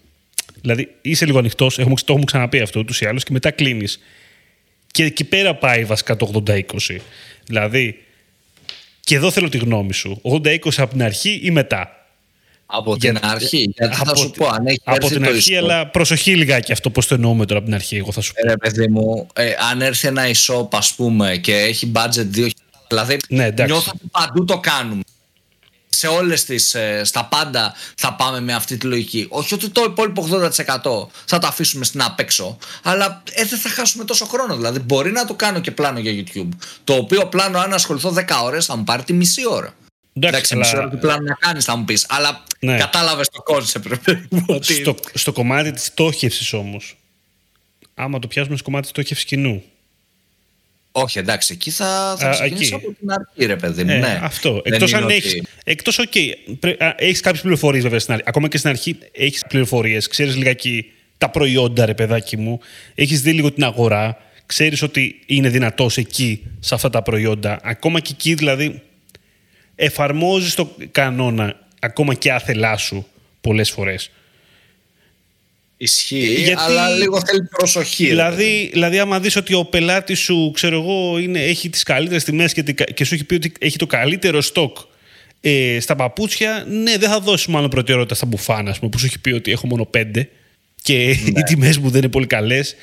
Δηλαδή, 0.60 0.94
είσαι 1.02 1.26
λίγο 1.26 1.38
ανοιχτός, 1.38 1.74
το 1.74 1.82
έχουμε 2.06 2.24
ξαναπεί 2.24 2.60
αυτό 2.60 2.80
ούτως 2.80 3.00
ή 3.00 3.06
άλλως, 3.06 3.24
και 3.24 3.32
μετά 3.32 3.50
κλείνεις. 3.50 4.00
Και 4.90 5.04
εκεί 5.04 5.24
πέρα 5.24 5.54
πάει 5.54 5.84
βασικά 5.84 6.16
το 6.16 6.42
80-20. 6.46 6.62
Δηλαδή, 7.46 8.02
και 9.00 9.14
εδώ 9.14 9.30
θέλω 9.30 9.48
τη 9.48 9.58
γνώμη 9.58 9.92
σου. 9.92 10.20
80-20 10.22 10.58
από 10.76 10.90
την 10.90 11.02
αρχή 11.02 11.40
ή 11.42 11.50
μετά. 11.50 12.07
Από 12.70 12.96
την 12.96 13.18
αρχή. 13.22 13.72
Γιατί 13.76 13.94
από, 14.00 14.04
θα 14.04 14.16
σου 14.16 14.30
πω, 14.30 14.46
αν 14.46 14.66
έχει 14.66 14.80
Από 14.84 15.06
την 15.08 15.24
αρχή, 15.24 15.56
αλλά 15.56 15.86
προσοχή 15.86 16.36
λιγάκι 16.36 16.72
αυτό 16.72 16.90
πώς 16.90 17.06
το 17.06 17.14
εννοούμε 17.14 17.46
τώρα 17.46 17.58
από 17.58 17.68
την 17.68 17.74
αρχή. 17.74 17.96
Εγώ 17.96 18.12
θα 18.12 18.20
σου 18.20 18.32
πω. 18.32 18.48
Ρε, 18.48 18.56
παιδί 18.56 18.88
μου, 18.88 19.26
ε, 19.32 19.52
αν 19.70 19.82
έρθει 19.82 20.08
ένα 20.08 20.22
e-shop, 20.26 20.68
ας 20.70 20.94
πούμε, 20.94 21.36
και 21.36 21.54
έχει 21.54 21.92
budget 21.94 22.36
2.000. 22.36 22.48
Δηλαδή, 22.88 23.16
ναι, 23.28 23.48
νιώθω 23.64 23.92
ότι 23.94 24.08
παντού 24.10 24.44
το 24.44 24.58
κάνουμε 24.58 25.02
σε 25.98 26.06
όλες 26.06 26.44
τις, 26.44 26.74
ε, 26.74 27.04
στα 27.04 27.24
πάντα 27.24 27.74
θα 27.96 28.14
πάμε 28.14 28.40
με 28.40 28.54
αυτή 28.54 28.76
τη 28.76 28.86
λογική. 28.86 29.26
Όχι 29.28 29.54
ότι 29.54 29.68
το 29.68 29.82
υπόλοιπο 29.86 30.22
80% 30.22 31.08
θα 31.24 31.38
το 31.38 31.46
αφήσουμε 31.46 31.84
στην 31.84 32.02
απέξω, 32.02 32.58
αλλά 32.82 33.22
ε, 33.32 33.44
δεν 33.44 33.58
θα 33.58 33.68
χάσουμε 33.68 34.04
τόσο 34.04 34.24
χρόνο. 34.24 34.56
Δηλαδή 34.56 34.78
μπορεί 34.78 35.10
να 35.10 35.24
το 35.24 35.34
κάνω 35.34 35.60
και 35.60 35.70
πλάνο 35.70 35.98
για 35.98 36.24
YouTube, 36.24 36.48
το 36.84 36.94
οποίο 36.94 37.26
πλάνο 37.26 37.58
αν 37.58 37.72
ασχοληθώ 37.72 38.14
10 38.16 38.22
ώρες 38.44 38.66
θα 38.66 38.76
μου 38.76 38.84
πάρει 38.84 39.02
τη 39.02 39.12
μισή 39.12 39.48
ώρα. 39.48 39.74
Εντάξει, 40.26 40.56
μισή 40.56 40.76
ώρα 40.76 40.88
του 40.88 40.98
πλάνο 40.98 41.22
να 41.22 41.34
κάνεις 41.34 41.64
θα 41.64 41.76
μου 41.76 41.84
πεις, 41.84 42.06
αλλά 42.08 42.44
ναι. 42.60 42.76
κατάλαβες 42.76 43.28
το 43.28 43.42
concept. 43.42 43.92
Στο, 44.60 44.96
στο 45.14 45.32
κομμάτι 45.32 45.72
της 45.72 45.84
στόχευσης 45.84 46.52
όμως, 46.52 46.96
άμα 47.94 48.18
το 48.18 48.26
πιάσουμε 48.26 48.56
στο 48.56 48.64
κομμάτι 48.64 48.82
της 48.82 48.90
στόχευσης 48.90 49.24
κοινού, 49.24 49.64
όχι, 50.92 51.18
εντάξει, 51.18 51.52
εκεί 51.52 51.70
θα, 51.70 52.16
θα 52.18 52.30
ξεκινήσω 52.30 52.76
από 52.76 52.94
την 52.98 53.10
αρχή, 53.10 53.46
ρε 53.46 53.56
παιδί 53.56 53.84
μου. 53.84 53.90
Ε, 53.90 53.98
ναι. 53.98 54.20
Αυτό. 54.22 54.60
Εκτός 54.64 54.94
αν 54.94 55.08
έχει. 55.08 55.42
Εκτός, 55.64 55.98
OK. 55.98 56.12
Okay, 56.14 56.74
έχεις 56.96 57.20
κάποιες 57.20 57.42
πληροφορίες, 57.42 57.82
βέβαια, 57.82 57.98
στην 57.98 58.12
αρχή. 58.12 58.24
Ακόμα 58.28 58.48
και 58.48 58.58
στην 58.58 58.70
αρχή 58.70 58.98
έχεις 59.12 59.44
πληροφορίες. 59.48 60.08
Ξέρεις 60.08 60.36
λιγάκι 60.36 60.92
τα 61.18 61.30
προϊόντα, 61.30 61.86
ρε 61.86 61.94
παιδάκι 61.94 62.36
μου. 62.36 62.60
Έχεις 62.94 63.22
δει 63.22 63.32
λίγο 63.32 63.52
την 63.52 63.64
αγορά. 63.64 64.16
Ξέρεις 64.46 64.82
ότι 64.82 65.20
είναι 65.26 65.48
δυνατός 65.48 65.96
εκεί, 65.96 66.46
σε 66.60 66.74
αυτά 66.74 66.90
τα 66.90 67.02
προϊόντα. 67.02 67.60
Ακόμα 67.62 68.00
και 68.00 68.10
εκεί, 68.12 68.34
δηλαδή, 68.34 68.82
εφαρμόζεις 69.80 70.54
το 70.54 70.76
κανόνα 70.90 71.66
ακόμα 71.80 72.14
και 72.14 72.32
άθελά 72.32 72.76
σου 72.76 73.06
πολλές 73.40 73.70
φορές. 73.70 74.10
Ισχύει, 75.76 76.34
Γιατί... 76.34 76.62
αλλά 76.62 76.88
λίγο 76.88 77.22
θέλει 77.26 77.44
προσοχή. 77.44 78.06
Δηλαδή, 78.06 78.70
δηλαδή 78.72 78.98
άμα 78.98 79.20
δεις 79.20 79.36
ότι 79.36 79.54
ο 79.54 79.64
πελάτης 79.64 80.18
σου, 80.18 80.50
ξέρω 80.54 80.80
εγώ, 80.80 81.18
είναι, 81.18 81.42
έχει 81.42 81.68
τις 81.70 81.82
καλύτερες 81.82 82.24
τιμές 82.24 82.52
και, 82.52 82.62
και 82.72 83.04
σου 83.04 83.14
έχει 83.14 83.24
πει 83.24 83.34
ότι 83.34 83.52
έχει 83.60 83.76
το 83.76 83.86
καλύτερο 83.86 84.40
στοκ 84.40 84.76
ε, 85.40 85.78
στα 85.80 85.96
παπούτσια, 85.96 86.64
ναι, 86.68 86.96
δεν 86.98 87.08
θα 87.08 87.20
δώσει 87.20 87.50
μάλλον 87.50 87.70
προτεραιότητα 87.70 88.14
στα 88.14 88.26
μπουφάνα, 88.26 88.74
πούμε, 88.78 88.90
που 88.90 88.98
σου 88.98 89.06
έχει 89.06 89.18
πει 89.18 89.30
ότι 89.30 89.50
έχω 89.50 89.66
μόνο 89.66 89.84
πέντε 89.84 90.28
και 90.82 90.94
ναι. 90.94 91.40
οι 91.40 91.42
τιμές 91.42 91.78
μου 91.78 91.90
δεν 91.90 92.02
είναι 92.02 92.10
πολύ 92.10 92.26
καλές. 92.26 92.74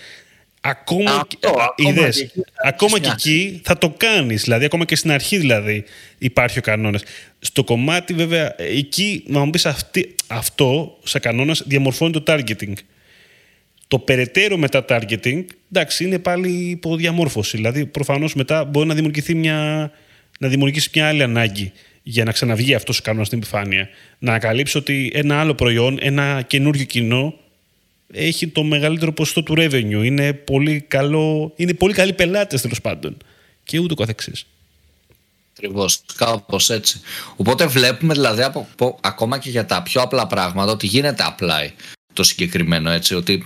Ακόμα, 0.67 1.12
Αυτό, 1.12 1.38
και, 1.39 1.47
ακόμα, 1.47 1.73
είδες, 1.75 2.17
και, 2.17 2.23
εκεί, 2.23 2.43
ακόμα 2.63 2.99
και 2.99 3.10
εκεί 3.10 3.62
θα 3.63 3.78
το 3.78 3.93
κάνεις. 3.97 4.43
Δηλαδή, 4.43 4.65
ακόμα 4.65 4.86
και 4.86 4.95
στην 4.95 5.12
αρχή 5.12 5.38
δηλαδή 5.38 5.84
υπάρχει 6.17 6.60
ο 6.60 6.62
κανόνας. 6.62 7.04
Στο 7.39 7.63
κομμάτι 7.63 8.13
βέβαια, 8.13 8.56
εκεί 8.58 9.23
να 9.28 9.39
μου 9.39 9.49
πεις 9.49 9.67
αυτό, 10.28 10.97
σε 11.04 11.19
κανόνας, 11.19 11.63
διαμορφώνει 11.65 12.12
το 12.12 12.23
targeting. 12.28 12.73
Το 13.88 13.99
περαιτέρω 13.99 14.58
μετά 14.58 14.86
targeting, 14.89 15.45
εντάξει, 15.71 16.04
είναι 16.04 16.19
πάλι 16.19 16.49
υποδιαμόρφωση. 16.49 17.58
Δηλαδή, 17.58 17.86
προφανώς 17.86 18.34
μετά 18.34 18.63
μπορεί 18.63 18.88
να 18.88 18.93
δημιουργηθεί 18.93 19.36
μια, 19.36 19.91
να 20.39 20.47
δημιουργήσει 20.47 20.89
μια 20.93 21.08
άλλη 21.08 21.23
ανάγκη 21.23 21.71
για 22.04 22.23
να 22.23 22.32
ξαναβγεί 22.32 22.73
αυτός 22.73 22.99
ο 22.99 23.01
κανόνας 23.04 23.28
στην 23.28 23.39
επιφάνεια. 23.39 23.89
Να 24.19 24.30
ανακαλύψει 24.30 24.78
ότι 24.78 25.12
ένα 25.13 25.39
άλλο 25.39 25.56
προϊόν, 25.56 25.97
ένα 26.01 26.41
καινούριο 26.47 26.86
κοινό 26.86 27.34
έχει 28.15 28.47
το 28.47 28.63
μεγαλύτερο 28.63 29.13
ποσοστό 29.13 29.43
του 29.43 29.54
revenue. 29.58 30.04
Είναι 30.04 30.34
πολύ, 30.34 30.82
καλό, 30.88 31.54
είναι 31.56 31.73
πολύ 31.73 31.93
καλοί 31.93 32.13
πελάτες 32.13 32.62
τέλος 32.62 32.82
πάντων. 32.82 33.17
Και 33.63 33.80
ούτω 33.80 33.95
καθεξής. 33.95 34.45
Ακριβώς, 35.51 36.01
κάπως 36.15 36.69
έτσι. 36.69 37.01
Οπότε 37.36 37.65
βλέπουμε 37.65 38.13
δηλαδή 38.13 38.41
από, 38.41 38.67
ακόμα 39.01 39.38
και 39.38 39.49
για 39.49 39.65
τα 39.65 39.84
πιο 39.84 40.01
απλά 40.01 40.28
πράγματα 40.28 40.71
ότι 40.71 40.88
γίνεται 40.88 41.23
απλά 41.23 41.71
το 42.13 42.23
συγκεκριμένο 42.23 42.89
έτσι. 42.89 43.15
Ότι 43.15 43.45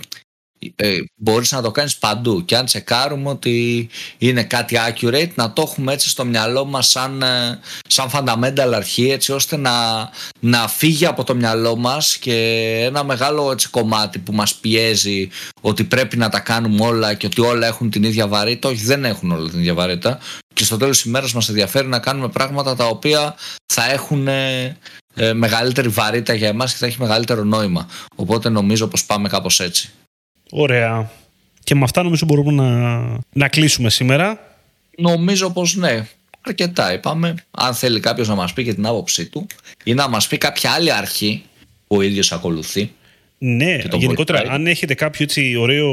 ε, 0.76 0.98
μπορείς 1.16 1.52
να 1.52 1.62
το 1.62 1.72
κάνεις 1.72 1.98
παντού 1.98 2.46
και 2.46 2.58
αν 2.58 2.66
τσεκάρουμε 2.66 3.30
ότι 3.30 3.90
είναι 4.18 4.44
κάτι 4.44 4.78
accurate 4.88 5.34
να 5.36 5.54
το 5.54 5.62
έχουμε 5.62 5.94
έτσι 5.94 6.10
στο 6.10 6.26
μυαλό 6.26 6.66
μας 6.66 6.90
σαν, 6.90 7.22
ε, 7.22 7.60
σαν 7.88 8.10
fundamental 8.14 8.72
αρχή 8.76 9.12
έτσι 9.12 9.32
ώστε 9.32 9.58
να, 9.58 9.72
να 10.40 10.68
φύγει 10.68 11.06
από 11.06 11.24
το 11.24 11.36
μυαλό 11.36 11.76
μας 11.76 12.18
και 12.18 12.34
ένα 12.86 13.04
μεγάλο 13.04 13.52
έτσι, 13.52 13.70
κομμάτι 13.70 14.20
που 14.20 14.34
μας 14.34 14.56
πιέζει 14.56 15.30
ότι 15.62 15.84
πρέπει 15.84 16.18
να 16.18 16.30
τα 16.30 16.40
κάνουμε 16.40 16.86
όλα 16.86 17.14
και 17.14 17.26
ότι 17.26 17.42
όλα 17.42 17.68
έχουν 17.68 17.90
την 17.90 18.04
ίδια 18.04 18.28
βαρύτητα. 18.28 18.70
Όχι 18.70 18.84
δεν 18.84 19.06
έχουν 19.06 19.32
όλα 19.32 19.50
την 19.50 19.60
ίδια 19.60 19.74
βαρύτητα. 19.74 20.20
Και 20.54 20.64
στο 20.64 20.78
τέλος 20.78 20.98
της 20.98 21.06
ημέρας 21.06 21.34
μας 21.34 21.50
ενδιαφέρει 21.50 21.88
να 21.88 22.00
κάνουμε 22.00 22.30
πράγματα 22.30 22.76
τα 22.76 22.86
οποία 22.86 23.36
θα 23.66 23.92
έχουν 23.92 24.28
ε, 24.28 24.78
ε 25.16 25.34
μεγαλύτερη 25.34 25.88
βαρύτητα 25.88 26.34
για 26.34 26.48
εμάς 26.48 26.72
και 26.72 26.78
θα 26.78 26.86
έχει 26.86 27.00
μεγαλύτερο 27.00 27.44
νόημα. 27.44 27.88
Οπότε 28.16 28.50
νομίζω 28.50 28.88
πως 28.88 29.06
πάμε 29.06 29.30
κάπως 29.30 29.60
έτσι 29.60 29.92
Ωραία. 30.52 31.12
Και 31.64 31.76
με 31.76 31.84
αυτά 31.84 32.04
νομίζω 32.04 32.26
μπορούμε 32.26 32.52
να, 32.52 33.00
να 33.34 33.48
κλείσουμε 33.48 33.90
σήμερα. 33.90 34.40
Νομίζω 34.98 35.50
πως 35.50 35.76
ναι. 35.76 36.08
Αρκετά 36.42 36.94
είπαμε. 36.94 37.36
Αν 37.52 37.74
θέλει 37.74 38.00
κάποιος 38.00 38.28
να 38.28 38.36
μας 38.36 38.54
πει 38.54 38.64
και 38.64 38.74
την 38.74 38.86
άποψή 38.86 39.26
του 39.26 39.48
ή 39.84 39.94
να 39.94 40.08
μας 40.08 40.28
πει 40.28 40.38
κάποια 40.38 40.72
άλλη 40.72 40.92
αρχή 40.92 41.44
που 41.88 41.96
ο 41.96 42.02
ίδιος 42.02 42.32
ακολουθεί. 42.32 42.92
Ναι, 43.38 43.78
γενικότερα 43.92 44.44
αν 44.48 44.68
έχετε 44.68 44.94
κάποιο 44.94 45.24
έτσι 45.24 45.56
ωραίο 45.56 45.92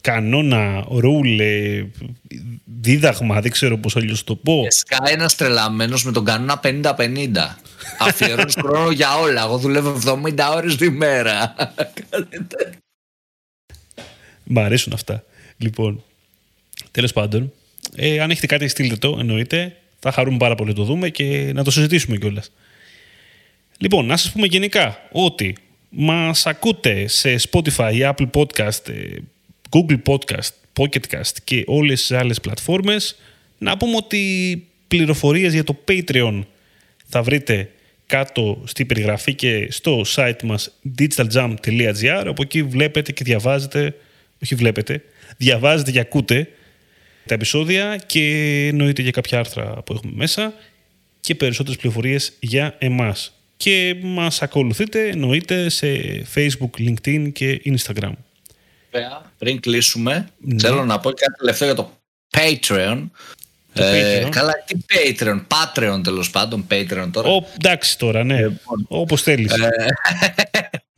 κανόνα, 0.00 0.84
ρούλε, 0.90 1.84
δίδαγμα, 2.80 3.40
δεν 3.40 3.50
ξέρω 3.50 3.78
πώς 3.78 3.96
αλλιώς 3.96 4.24
το 4.24 4.36
πω. 4.36 4.66
Σκά 4.68 5.02
ένας 5.06 5.36
τρελαμένος 5.36 6.04
με 6.04 6.12
τον 6.12 6.24
κανόνα 6.24 6.60
50-50. 6.64 6.94
Αφιερώνεις 8.06 8.54
χρόνο 8.54 8.90
για 8.90 9.16
όλα. 9.16 9.42
Εγώ 9.42 9.58
δουλεύω 9.58 9.98
70 10.06 10.34
ώρες 10.56 10.76
τη 10.76 10.90
μέρα. 10.90 11.54
Μ' 14.52 14.58
αρέσουν 14.58 14.92
αυτά. 14.92 15.24
Λοιπόν, 15.58 16.02
τέλος 16.90 17.12
πάντων, 17.12 17.52
ε, 17.96 18.20
αν 18.20 18.30
έχετε 18.30 18.46
κάτι, 18.46 18.68
στείλτε 18.68 18.96
το, 18.96 19.16
εννοείται. 19.18 19.76
Θα 19.98 20.12
χαρούμε 20.12 20.36
πάρα 20.36 20.54
πολύ 20.54 20.68
να 20.68 20.74
το 20.74 20.84
δούμε 20.84 21.08
και 21.08 21.50
να 21.54 21.64
το 21.64 21.70
συζητήσουμε 21.70 22.16
κιόλας. 22.16 22.52
Λοιπόν, 23.78 24.06
να 24.06 24.16
σας 24.16 24.32
πούμε 24.32 24.46
γενικά 24.46 25.08
ότι 25.12 25.56
μας 25.88 26.46
ακούτε 26.46 27.06
σε 27.06 27.36
Spotify, 27.50 28.12
Apple 28.12 28.30
Podcast, 28.32 28.88
ε, 28.88 29.16
Google 29.70 29.98
Podcast, 30.04 30.50
Pocketcast 30.76 31.32
και 31.44 31.62
όλες 31.66 32.00
τις 32.00 32.12
άλλες 32.12 32.40
πλατφόρμες. 32.40 33.18
Να 33.58 33.76
πούμε 33.76 33.96
ότι 33.96 34.66
πληροφορίες 34.88 35.52
για 35.52 35.64
το 35.64 35.78
Patreon 35.88 36.42
θα 37.06 37.22
βρείτε 37.22 37.70
κάτω 38.06 38.62
στην 38.64 38.86
περιγραφή 38.86 39.34
και 39.34 39.66
στο 39.70 40.04
site 40.14 40.42
μας 40.42 40.70
digitaljump.gr 40.98 42.24
όπου 42.28 42.42
εκεί 42.42 42.62
βλέπετε 42.62 43.12
και 43.12 43.24
διαβάζετε 43.24 43.94
όχι 44.42 44.54
βλέπετε, 44.54 45.02
διαβάζετε 45.36 45.90
και 45.90 46.00
ακούτε 46.00 46.48
τα 47.26 47.34
επεισόδια 47.34 47.96
και 47.96 48.66
εννοείται 48.66 49.02
για 49.02 49.10
κάποια 49.10 49.38
άρθρα 49.38 49.64
που 49.64 49.92
έχουμε 49.92 50.12
μέσα 50.14 50.52
και 51.20 51.34
περισσότερες 51.34 51.78
πληροφορίες 51.78 52.32
για 52.40 52.74
εμάς. 52.78 53.32
Και 53.56 53.96
μας 54.02 54.42
ακολουθείτε 54.42 55.08
εννοείται 55.08 55.68
σε 55.68 55.86
Facebook, 56.34 56.70
LinkedIn 56.78 57.32
και 57.32 57.62
Instagram. 57.64 58.12
Πριν 59.38 59.60
κλείσουμε, 59.60 60.28
ναι. 60.38 60.58
θέλω 60.58 60.84
να 60.84 61.00
πω 61.00 61.10
κάτι 61.10 61.32
τελευταίο 61.38 61.66
για 61.66 61.76
το 61.76 61.90
Patreon, 62.30 63.08
Ε, 63.72 64.28
καλά, 64.30 64.52
τι 64.66 64.76
Patreon, 64.88 65.40
Patreon 65.46 66.00
τέλος 66.04 66.30
πάντων, 66.30 66.66
Patreon 66.70 67.08
τώρα. 67.12 67.28
Ο, 67.28 67.46
εντάξει 67.54 67.98
τώρα, 67.98 68.24
ναι. 68.24 68.36
Λοιπόν, 68.36 68.86
Όπως 68.88 69.22
θέλεις. 69.22 69.52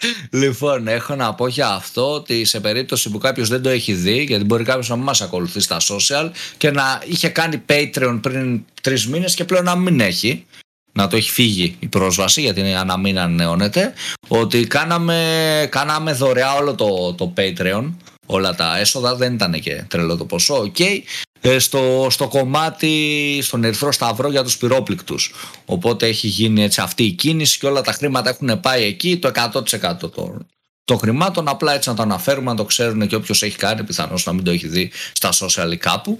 Ε, 0.03 0.37
λοιπόν, 0.37 0.89
έχω 0.89 1.15
να 1.15 1.35
πω 1.35 1.47
για 1.47 1.69
αυτό 1.69 2.13
ότι 2.13 2.45
σε 2.45 2.61
περίπτωση 2.61 3.11
που 3.11 3.19
κάποιος 3.19 3.49
δεν 3.49 3.63
το 3.63 3.69
έχει 3.69 3.93
δει, 3.93 4.23
γιατί 4.23 4.45
μπορεί 4.45 4.65
κάποιος 4.65 4.89
να 4.89 4.97
μην 4.97 5.05
μας 5.05 5.21
ακολουθεί 5.21 5.61
στα 5.61 5.77
social 5.81 6.31
και 6.57 6.71
να 6.71 7.03
είχε 7.07 7.29
κάνει 7.29 7.63
Patreon 7.69 8.19
πριν 8.23 8.65
τρεις 8.83 9.07
μήνες 9.07 9.35
και 9.35 9.45
πλέον 9.45 9.65
να 9.65 9.77
μην 9.77 10.01
έχει, 10.01 10.47
να 10.93 11.09
το 11.09 11.17
έχει 11.17 11.31
φύγει 11.31 11.77
η 11.79 11.87
πρόσβαση 11.87 12.41
γιατί 12.41 12.63
να 12.63 12.99
μην 12.99 13.19
ανανεώνεται 13.19 13.93
ότι 14.29 14.67
κάναμε, 14.67 15.69
κάναμε 15.71 16.13
δωρεά 16.13 16.55
όλο 16.55 16.75
το, 16.75 17.15
το 17.15 17.33
Patreon 17.37 17.93
όλα 18.27 18.55
τα 18.55 18.79
έσοδα 18.79 19.15
δεν 19.17 19.35
ήταν 19.35 19.61
και 19.61 19.85
τρελό 19.89 20.17
το 20.17 20.25
ποσό 20.25 20.73
okay. 20.75 20.99
Ε, 21.45 21.59
στο, 21.59 22.07
στο 22.11 22.29
κομμάτι 22.29 23.39
στον 23.43 23.65
Ερυθρό 23.65 23.93
Σταυρό 23.93 24.31
για 24.31 24.43
τους 24.43 24.57
πυρόπληκτους. 24.57 25.35
Οπότε 25.65 26.07
έχει 26.07 26.27
γίνει 26.27 26.63
έτσι 26.63 26.81
αυτή 26.81 27.05
η 27.05 27.11
κίνηση 27.11 27.59
και 27.59 27.67
όλα 27.67 27.81
τα 27.83 27.93
χρήματα 27.93 28.31
έχουν 28.31 28.61
πάει 28.61 28.85
εκεί 28.85 29.19
το 29.19 29.31
100% 29.35 30.13
των, 30.15 30.47
το 30.85 30.97
χρημάτων. 30.97 31.49
Απλά 31.49 31.75
έτσι 31.75 31.89
να 31.89 31.95
το 31.95 32.03
αναφέρουμε 32.03 32.51
να 32.51 32.57
το 32.57 32.65
ξέρουν 32.65 33.07
και 33.07 33.15
όποιος 33.15 33.43
έχει 33.43 33.57
κάνει 33.57 33.85
πιθανώς 33.85 34.27
να 34.27 34.33
μην 34.33 34.45
το 34.45 34.51
έχει 34.51 34.69
δει 34.69 34.91
στα 35.13 35.31
social 35.33 35.77
κάπου. 35.79 36.17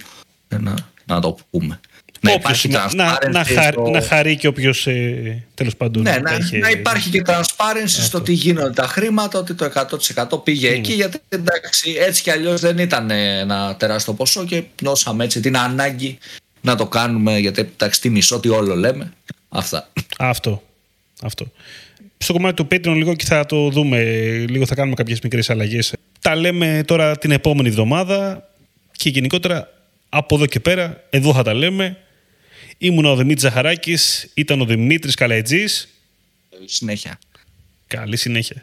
Να, 0.47 0.75
να 1.05 1.19
το 1.19 1.37
πούμε 1.49 1.79
να 2.23 2.33
υπάρχει 2.33 2.67
να, 2.67 2.89
να, 2.93 3.19
να, 3.31 3.43
στο... 3.43 3.89
να 3.89 4.01
χαρεί 4.01 4.35
και 4.35 4.47
όποιος 4.47 4.87
ε, 4.87 5.43
τέλος 5.53 5.75
πάντων. 5.75 6.03
Ναι, 6.03 6.17
να, 6.17 6.33
έχει... 6.33 6.57
να 6.57 6.69
υπάρχει 6.69 7.09
και 7.09 7.21
transparency 7.25 7.85
στο 7.85 8.21
τι 8.21 8.33
γίνονται 8.33 8.69
τα 8.69 8.87
χρήματα, 8.87 9.39
ότι 9.39 9.53
το 9.53 9.71
100% 10.29 10.43
πήγε 10.43 10.69
mm. 10.69 10.73
εκεί. 10.73 10.93
Γιατί 10.93 11.19
εντάξει, 11.29 11.95
έτσι 11.99 12.21
κι 12.21 12.31
αλλιώς 12.31 12.61
δεν 12.61 12.77
ήταν 12.77 13.11
ένα 13.11 13.75
τεράστιο 13.75 14.13
ποσό 14.13 14.45
και 14.45 14.63
νιώσαμε 14.81 15.23
έτσι 15.23 15.39
την 15.39 15.57
ανάγκη 15.57 16.17
να 16.61 16.75
το 16.75 16.87
κάνουμε. 16.87 17.37
Γιατί 17.37 17.61
εντάξει, 17.61 18.01
τι 18.01 18.09
μισό, 18.09 18.39
τι 18.39 18.49
όλο 18.49 18.75
λέμε. 18.75 19.13
Αυτά. 19.49 19.89
Αυτό. 20.19 20.63
Αυτό. 21.21 21.45
Στο 22.17 22.33
κομμάτι 22.33 22.55
του 22.55 22.67
Patreon 22.71 22.95
λίγο 22.95 23.15
και 23.15 23.25
θα 23.25 23.45
το 23.45 23.69
δούμε. 23.69 23.99
Λίγο 24.49 24.65
θα 24.65 24.75
κάνουμε 24.75 24.95
κάποιες 24.95 25.19
μικρές 25.19 25.49
αλλαγές. 25.49 25.93
Τα 26.21 26.35
λέμε 26.35 26.83
τώρα 26.87 27.17
την 27.17 27.31
επόμενη 27.31 27.69
εβδομάδα 27.69 28.49
και 28.91 29.09
γενικότερα 29.09 29.69
από 30.09 30.35
εδώ 30.35 30.45
και 30.45 30.59
πέρα, 30.59 31.03
εδώ 31.09 31.33
θα 31.33 31.43
τα 31.43 31.53
λέμε. 31.53 31.97
Ήμουν 32.77 33.05
ο 33.05 33.15
Δημήτρης 33.15 33.41
Ζαχαράκης, 33.41 34.31
ήταν 34.33 34.61
ο 34.61 34.65
Δημήτρης 34.65 35.15
Καλαϊτζής. 35.15 35.87
Συνέχεια. 36.65 37.19
Καλή 37.87 38.17
συνέχεια. 38.17 38.61